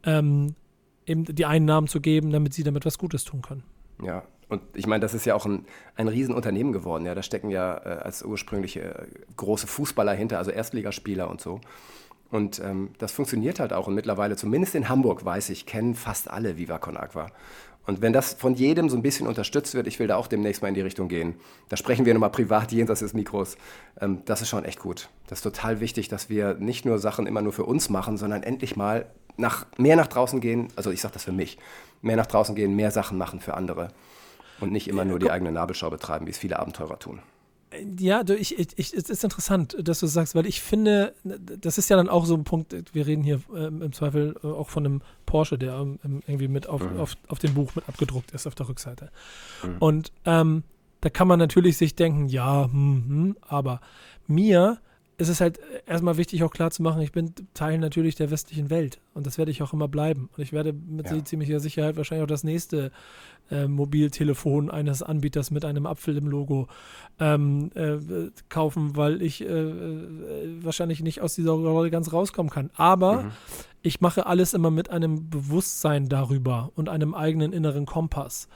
ähm, 0.04 0.54
eben 1.04 1.24
die 1.26 1.44
Einnahmen 1.44 1.86
zu 1.86 2.00
geben, 2.00 2.30
damit 2.30 2.54
sie 2.54 2.62
damit 2.62 2.86
was 2.86 2.96
Gutes 2.96 3.24
tun 3.24 3.42
können. 3.42 3.62
Ja, 4.02 4.22
und 4.48 4.62
ich 4.74 4.86
meine, 4.86 5.00
das 5.00 5.12
ist 5.12 5.26
ja 5.26 5.34
auch 5.34 5.44
ein, 5.44 5.66
ein 5.96 6.08
Riesenunternehmen 6.08 6.72
geworden. 6.72 7.04
Ja, 7.04 7.14
da 7.14 7.22
stecken 7.22 7.50
ja 7.50 7.76
äh, 7.76 7.98
als 8.02 8.22
ursprüngliche 8.22 8.80
äh, 8.80 9.06
große 9.36 9.66
Fußballer 9.66 10.14
hinter, 10.14 10.38
also 10.38 10.50
Erstligaspieler 10.50 11.28
und 11.28 11.42
so. 11.42 11.60
Und 12.30 12.58
ähm, 12.60 12.90
das 12.98 13.12
funktioniert 13.12 13.60
halt 13.60 13.74
auch. 13.74 13.86
Und 13.86 13.94
mittlerweile, 13.94 14.36
zumindest 14.36 14.74
in 14.74 14.88
Hamburg, 14.88 15.24
weiß 15.24 15.50
ich, 15.50 15.66
kennen 15.66 15.94
fast 15.94 16.30
alle 16.30 16.56
Viva 16.56 16.78
Con 16.78 16.96
Agua. 16.96 17.26
Und 17.86 18.02
wenn 18.02 18.12
das 18.12 18.34
von 18.34 18.54
jedem 18.54 18.88
so 18.88 18.96
ein 18.96 19.02
bisschen 19.02 19.26
unterstützt 19.26 19.74
wird, 19.74 19.86
ich 19.86 19.98
will 19.98 20.08
da 20.08 20.16
auch 20.16 20.26
demnächst 20.26 20.60
mal 20.60 20.68
in 20.68 20.74
die 20.74 20.80
Richtung 20.80 21.08
gehen, 21.08 21.36
da 21.68 21.76
sprechen 21.76 22.04
wir 22.04 22.14
nochmal 22.14 22.30
privat 22.30 22.72
jenseits 22.72 23.00
des 23.00 23.14
Mikros, 23.14 23.56
ähm, 24.00 24.22
das 24.24 24.42
ist 24.42 24.48
schon 24.48 24.64
echt 24.64 24.80
gut. 24.80 25.08
Das 25.28 25.38
ist 25.38 25.42
total 25.42 25.80
wichtig, 25.80 26.08
dass 26.08 26.28
wir 26.28 26.54
nicht 26.54 26.84
nur 26.84 26.98
Sachen 26.98 27.26
immer 27.26 27.42
nur 27.42 27.52
für 27.52 27.64
uns 27.64 27.88
machen, 27.88 28.16
sondern 28.16 28.42
endlich 28.42 28.76
mal 28.76 29.06
nach, 29.36 29.66
mehr 29.76 29.96
nach 29.96 30.08
draußen 30.08 30.40
gehen, 30.40 30.68
also 30.76 30.90
ich 30.90 31.00
sage 31.00 31.14
das 31.14 31.24
für 31.24 31.32
mich, 31.32 31.58
mehr 32.02 32.16
nach 32.16 32.26
draußen 32.26 32.54
gehen, 32.54 32.74
mehr 32.74 32.90
Sachen 32.90 33.18
machen 33.18 33.40
für 33.40 33.54
andere. 33.54 33.88
Und 34.58 34.72
nicht 34.72 34.88
immer 34.88 35.04
nur 35.04 35.18
die 35.18 35.30
eigene 35.30 35.52
Nabelschau 35.52 35.90
betreiben, 35.90 36.26
wie 36.26 36.30
es 36.30 36.38
viele 36.38 36.58
Abenteurer 36.58 36.98
tun. 36.98 37.20
Ja, 37.98 38.24
du, 38.24 38.36
ich, 38.36 38.58
ich, 38.58 38.68
ich, 38.76 38.94
es 38.94 39.10
ist 39.10 39.24
interessant, 39.24 39.76
dass 39.80 40.00
du 40.00 40.06
sagst, 40.06 40.34
weil 40.34 40.46
ich 40.46 40.60
finde, 40.60 41.14
das 41.24 41.78
ist 41.78 41.88
ja 41.88 41.96
dann 41.96 42.08
auch 42.08 42.26
so 42.26 42.34
ein 42.34 42.44
Punkt, 42.44 42.74
wir 42.92 43.06
reden 43.06 43.22
hier 43.22 43.40
ähm, 43.54 43.82
im 43.82 43.92
Zweifel 43.92 44.36
äh, 44.42 44.46
auch 44.46 44.68
von 44.68 44.84
einem 44.84 45.02
Porsche, 45.26 45.58
der 45.58 45.74
ähm, 45.74 45.98
irgendwie 46.26 46.48
mit 46.48 46.68
auf, 46.68 46.82
mhm. 46.82 46.98
auf, 46.98 47.16
auf 47.28 47.38
dem 47.38 47.54
Buch 47.54 47.74
mit 47.74 47.88
abgedruckt 47.88 48.32
ist, 48.32 48.46
auf 48.46 48.54
der 48.54 48.68
Rückseite. 48.68 49.10
Mhm. 49.62 49.76
Und 49.78 50.12
ähm, 50.24 50.62
da 51.00 51.10
kann 51.10 51.28
man 51.28 51.38
natürlich 51.38 51.76
sich 51.76 51.94
denken, 51.94 52.26
ja, 52.28 52.64
hm, 52.64 53.04
hm, 53.08 53.36
aber 53.42 53.80
mir 54.26 54.78
ist 55.18 55.28
es 55.28 55.40
halt 55.40 55.58
erstmal 55.86 56.18
wichtig, 56.18 56.42
auch 56.44 56.50
klar 56.50 56.70
zu 56.70 56.82
machen, 56.82 57.00
ich 57.00 57.12
bin 57.12 57.32
Teil 57.54 57.78
natürlich 57.78 58.16
der 58.16 58.30
westlichen 58.30 58.68
Welt 58.68 59.00
und 59.14 59.26
das 59.26 59.38
werde 59.38 59.50
ich 59.50 59.62
auch 59.62 59.72
immer 59.72 59.88
bleiben. 59.88 60.28
Und 60.36 60.42
ich 60.42 60.52
werde 60.52 60.72
mit 60.72 61.10
ja. 61.10 61.24
ziemlicher 61.24 61.58
Sicherheit 61.58 61.96
wahrscheinlich 61.96 62.24
auch 62.24 62.28
das 62.28 62.44
nächste 62.44 62.92
äh, 63.50 63.66
Mobiltelefon 63.66 64.70
eines 64.70 65.02
Anbieters 65.02 65.50
mit 65.50 65.64
einem 65.64 65.86
Apfel 65.86 66.16
im 66.18 66.26
Logo 66.26 66.68
ähm, 67.18 67.70
äh, 67.74 67.96
kaufen, 68.48 68.96
weil 68.96 69.22
ich 69.22 69.40
äh, 69.40 69.46
äh 69.46 70.64
wahrscheinlich 70.64 71.02
nicht 71.02 71.22
aus 71.22 71.34
dieser 71.34 71.52
Rolle 71.52 71.90
ganz 71.90 72.12
rauskommen 72.12 72.50
kann. 72.50 72.70
Aber 72.74 73.22
mhm. 73.22 73.30
ich 73.82 74.00
mache 74.00 74.26
alles 74.26 74.52
immer 74.52 74.70
mit 74.70 74.90
einem 74.90 75.30
Bewusstsein 75.30 76.08
darüber 76.08 76.72
und 76.74 76.88
einem 76.88 77.14
eigenen 77.14 77.52
inneren 77.52 77.86
Kompass. 77.86 78.48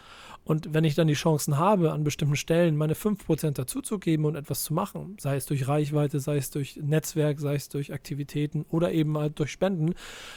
Und 0.44 0.72
wenn 0.72 0.84
ich 0.84 0.94
dann 0.94 1.06
die 1.06 1.14
Chancen 1.14 1.58
habe, 1.58 1.92
an 1.92 2.02
bestimmten 2.02 2.36
Stellen 2.36 2.76
meine 2.76 2.94
5% 2.94 3.52
dazuzugeben 3.52 4.24
und 4.24 4.36
etwas 4.36 4.64
zu 4.64 4.74
machen, 4.74 5.16
sei 5.20 5.36
es 5.36 5.46
durch 5.46 5.68
Reichweite, 5.68 6.18
sei 6.18 6.38
es 6.38 6.50
durch 6.50 6.76
Netzwerk, 6.82 7.40
sei 7.40 7.54
es 7.54 7.68
durch 7.68 7.92
Aktivitäten 7.92 8.64
oder 8.70 8.92
eben 8.92 9.16
halt 9.18 9.38
durch 9.38 9.52
Spenden, 9.52 9.94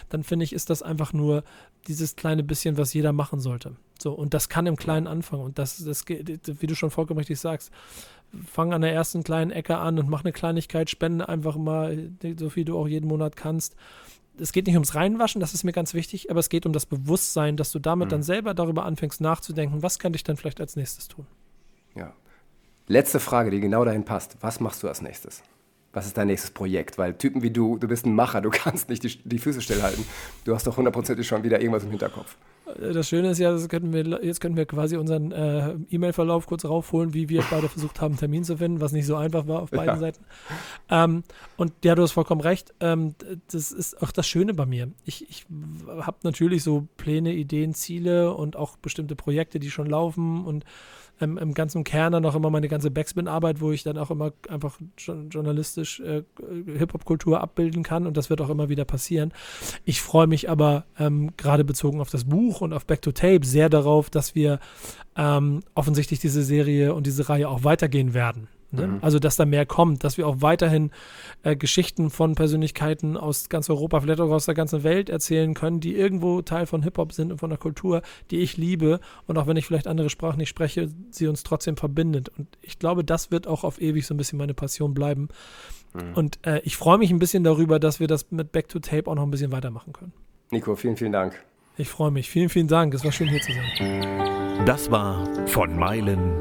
dann 0.09 0.23
finde 0.23 0.43
ich, 0.43 0.53
ist 0.53 0.69
das 0.69 0.83
einfach 0.83 1.13
nur 1.13 1.43
dieses 1.87 2.15
kleine 2.15 2.43
bisschen, 2.43 2.77
was 2.77 2.93
jeder 2.93 3.13
machen 3.13 3.39
sollte. 3.39 3.75
So, 3.99 4.11
und 4.11 4.33
das 4.33 4.49
kann 4.49 4.67
im 4.67 4.75
Kleinen 4.75 5.07
anfangen. 5.07 5.43
Und 5.43 5.57
das, 5.57 5.83
das 5.83 6.05
wie 6.07 6.67
du 6.67 6.75
schon 6.75 6.91
vollkommen 6.91 7.19
richtig 7.19 7.39
sagst, 7.39 7.71
fang 8.45 8.73
an 8.73 8.81
der 8.81 8.93
ersten 8.93 9.23
kleinen 9.23 9.51
Ecke 9.51 9.77
an 9.77 9.97
und 9.99 10.09
mach 10.09 10.23
eine 10.23 10.33
Kleinigkeit, 10.33 10.89
spende 10.89 11.29
einfach 11.29 11.55
mal, 11.55 12.11
so 12.37 12.49
viel 12.49 12.65
du 12.65 12.77
auch 12.77 12.87
jeden 12.87 13.07
Monat 13.07 13.35
kannst 13.35 13.75
es 14.39 14.51
geht 14.51 14.67
nicht 14.67 14.75
ums 14.75 14.95
Reinwaschen, 14.95 15.39
das 15.39 15.53
ist 15.53 15.63
mir 15.63 15.71
ganz 15.71 15.93
wichtig, 15.93 16.29
aber 16.31 16.39
es 16.39 16.49
geht 16.49 16.65
um 16.65 16.73
das 16.73 16.85
Bewusstsein, 16.85 17.57
dass 17.57 17.71
du 17.71 17.79
damit 17.79 18.07
mhm. 18.07 18.11
dann 18.11 18.23
selber 18.23 18.53
darüber 18.53 18.85
anfängst 18.85 19.21
nachzudenken, 19.21 19.83
was 19.83 19.99
könnte 19.99 20.17
ich 20.17 20.23
dann 20.23 20.37
vielleicht 20.37 20.59
als 20.59 20.75
nächstes 20.75 21.07
tun. 21.07 21.27
Ja. 21.95 22.13
Letzte 22.87 23.19
Frage, 23.19 23.51
die 23.51 23.59
genau 23.59 23.85
dahin 23.85 24.03
passt. 24.03 24.37
Was 24.41 24.59
machst 24.59 24.83
du 24.83 24.87
als 24.87 25.01
nächstes? 25.01 25.43
Was 25.93 26.07
ist 26.07 26.17
dein 26.17 26.27
nächstes 26.27 26.51
Projekt? 26.51 26.97
Weil 26.97 27.13
Typen 27.13 27.43
wie 27.43 27.51
du, 27.51 27.77
du 27.77 27.87
bist 27.87 28.05
ein 28.05 28.15
Macher, 28.15 28.41
du 28.41 28.49
kannst 28.51 28.89
nicht 28.89 29.03
die, 29.03 29.17
die 29.23 29.39
Füße 29.39 29.61
stillhalten. 29.61 30.05
Du 30.43 30.55
hast 30.55 30.67
doch 30.67 30.77
hundertprozentig 30.77 31.27
schon 31.27 31.43
wieder 31.43 31.61
irgendwas 31.61 31.83
im 31.83 31.91
Hinterkopf. 31.91 32.35
Das 32.65 33.09
Schöne 33.09 33.31
ist 33.31 33.39
ja, 33.39 33.51
das 33.51 33.67
könnten 33.67 33.91
wir, 33.91 34.23
jetzt 34.23 34.39
können 34.39 34.55
wir 34.55 34.65
quasi 34.65 34.95
unseren 34.95 35.31
äh, 35.31 35.75
E-Mail-Verlauf 35.89 36.45
kurz 36.45 36.63
raufholen, 36.63 37.13
wie 37.13 37.27
wir 37.27 37.43
beide 37.51 37.67
versucht 37.67 37.99
haben, 37.99 38.15
Termin 38.15 38.45
zu 38.45 38.57
finden, 38.57 38.79
was 38.79 38.93
nicht 38.93 39.05
so 39.05 39.15
einfach 39.15 39.47
war 39.47 39.61
auf 39.61 39.71
beiden 39.71 39.95
ja. 39.95 39.97
Seiten. 39.97 40.23
Ähm, 40.89 41.23
und 41.57 41.73
ja, 41.83 41.93
du 41.95 42.03
hast 42.03 42.13
vollkommen 42.13 42.41
recht. 42.41 42.73
Ähm, 42.79 43.15
das 43.51 43.71
ist 43.71 44.01
auch 44.01 44.11
das 44.11 44.27
Schöne 44.27 44.53
bei 44.53 44.65
mir. 44.65 44.91
Ich, 45.03 45.29
ich 45.29 45.45
habe 45.87 46.17
natürlich 46.23 46.63
so 46.63 46.87
Pläne, 46.95 47.33
Ideen, 47.33 47.73
Ziele 47.73 48.33
und 48.33 48.55
auch 48.55 48.77
bestimmte 48.77 49.15
Projekte, 49.15 49.59
die 49.59 49.69
schon 49.69 49.87
laufen 49.87 50.45
und 50.45 50.63
ähm, 51.21 51.37
im 51.37 51.53
ganzen 51.53 51.83
Kern 51.83 52.13
dann 52.13 52.25
auch 52.25 52.35
immer 52.35 52.49
meine 52.49 52.67
ganze 52.67 52.91
Backspin-Arbeit, 52.91 53.61
wo 53.61 53.71
ich 53.71 53.83
dann 53.83 53.97
auch 53.97 54.11
immer 54.11 54.33
einfach 54.49 54.77
journalistisch 54.97 55.99
äh, 55.99 56.23
Hip-Hop-Kultur 56.77 57.41
abbilden 57.41 57.83
kann 57.83 58.07
und 58.07 58.17
das 58.17 58.29
wird 58.29 58.41
auch 58.41 58.49
immer 58.49 58.69
wieder 58.69 58.85
passieren. 58.85 59.33
Ich 59.85 60.01
freue 60.01 60.27
mich 60.27 60.49
aber 60.49 60.85
ähm, 60.99 61.31
gerade 61.37 61.63
bezogen 61.63 62.01
auf 62.01 62.09
das 62.09 62.25
Buch 62.25 62.61
und 62.61 62.73
auf 62.73 62.85
Back 62.85 63.01
to 63.01 63.11
Tape 63.11 63.45
sehr 63.45 63.69
darauf, 63.69 64.09
dass 64.09 64.35
wir 64.35 64.59
ähm, 65.15 65.61
offensichtlich 65.75 66.19
diese 66.19 66.43
Serie 66.43 66.93
und 66.93 67.07
diese 67.07 67.29
Reihe 67.29 67.49
auch 67.49 67.63
weitergehen 67.63 68.13
werden. 68.13 68.47
Ne? 68.73 68.87
Mhm. 68.87 68.97
Also, 69.01 69.19
dass 69.19 69.35
da 69.35 69.45
mehr 69.45 69.65
kommt, 69.65 70.03
dass 70.03 70.17
wir 70.17 70.27
auch 70.27 70.37
weiterhin 70.39 70.91
äh, 71.43 71.55
Geschichten 71.55 72.09
von 72.09 72.35
Persönlichkeiten 72.35 73.17
aus 73.17 73.49
ganz 73.49 73.69
Europa, 73.69 74.01
vielleicht 74.01 74.19
auch 74.19 74.31
aus 74.31 74.45
der 74.45 74.55
ganzen 74.55 74.83
Welt 74.83 75.09
erzählen 75.09 75.53
können, 75.53 75.79
die 75.79 75.95
irgendwo 75.95 76.41
Teil 76.41 76.65
von 76.65 76.83
Hip-Hop 76.83 77.13
sind 77.13 77.31
und 77.31 77.37
von 77.37 77.49
der 77.49 77.59
Kultur, 77.59 78.01
die 78.31 78.39
ich 78.39 78.57
liebe. 78.57 78.99
Und 79.27 79.37
auch 79.37 79.47
wenn 79.47 79.57
ich 79.57 79.65
vielleicht 79.65 79.87
andere 79.87 80.09
Sprachen 80.09 80.37
nicht 80.37 80.49
spreche, 80.49 80.89
sie 81.11 81.27
uns 81.27 81.43
trotzdem 81.43 81.77
verbindet. 81.77 82.29
Und 82.29 82.47
ich 82.61 82.79
glaube, 82.79 83.03
das 83.03 83.31
wird 83.31 83.47
auch 83.47 83.63
auf 83.63 83.79
ewig 83.79 84.05
so 84.05 84.13
ein 84.13 84.17
bisschen 84.17 84.37
meine 84.37 84.53
Passion 84.53 84.93
bleiben. 84.93 85.29
Mhm. 85.93 86.13
Und 86.15 86.39
äh, 86.45 86.59
ich 86.63 86.77
freue 86.77 86.97
mich 86.97 87.11
ein 87.11 87.19
bisschen 87.19 87.43
darüber, 87.43 87.79
dass 87.79 87.99
wir 87.99 88.07
das 88.07 88.31
mit 88.31 88.51
Back 88.51 88.67
to 88.69 88.79
Tape 88.79 89.09
auch 89.09 89.15
noch 89.15 89.23
ein 89.23 89.31
bisschen 89.31 89.51
weitermachen 89.51 89.93
können. 89.93 90.13
Nico, 90.51 90.75
vielen, 90.75 90.97
vielen 90.97 91.11
Dank. 91.11 91.43
Ich 91.77 91.89
freue 91.89 92.11
mich. 92.11 92.29
Vielen, 92.29 92.49
vielen 92.49 92.67
Dank. 92.67 92.93
Es 92.93 93.03
war 93.03 93.11
schön 93.11 93.27
hier 93.27 93.41
zu 93.41 93.51
sein. 93.51 94.65
Das 94.65 94.91
war 94.91 95.27
von 95.47 95.75
Meilen 95.77 96.37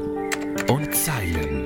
und 0.69 0.93
Zeilen. 0.93 1.65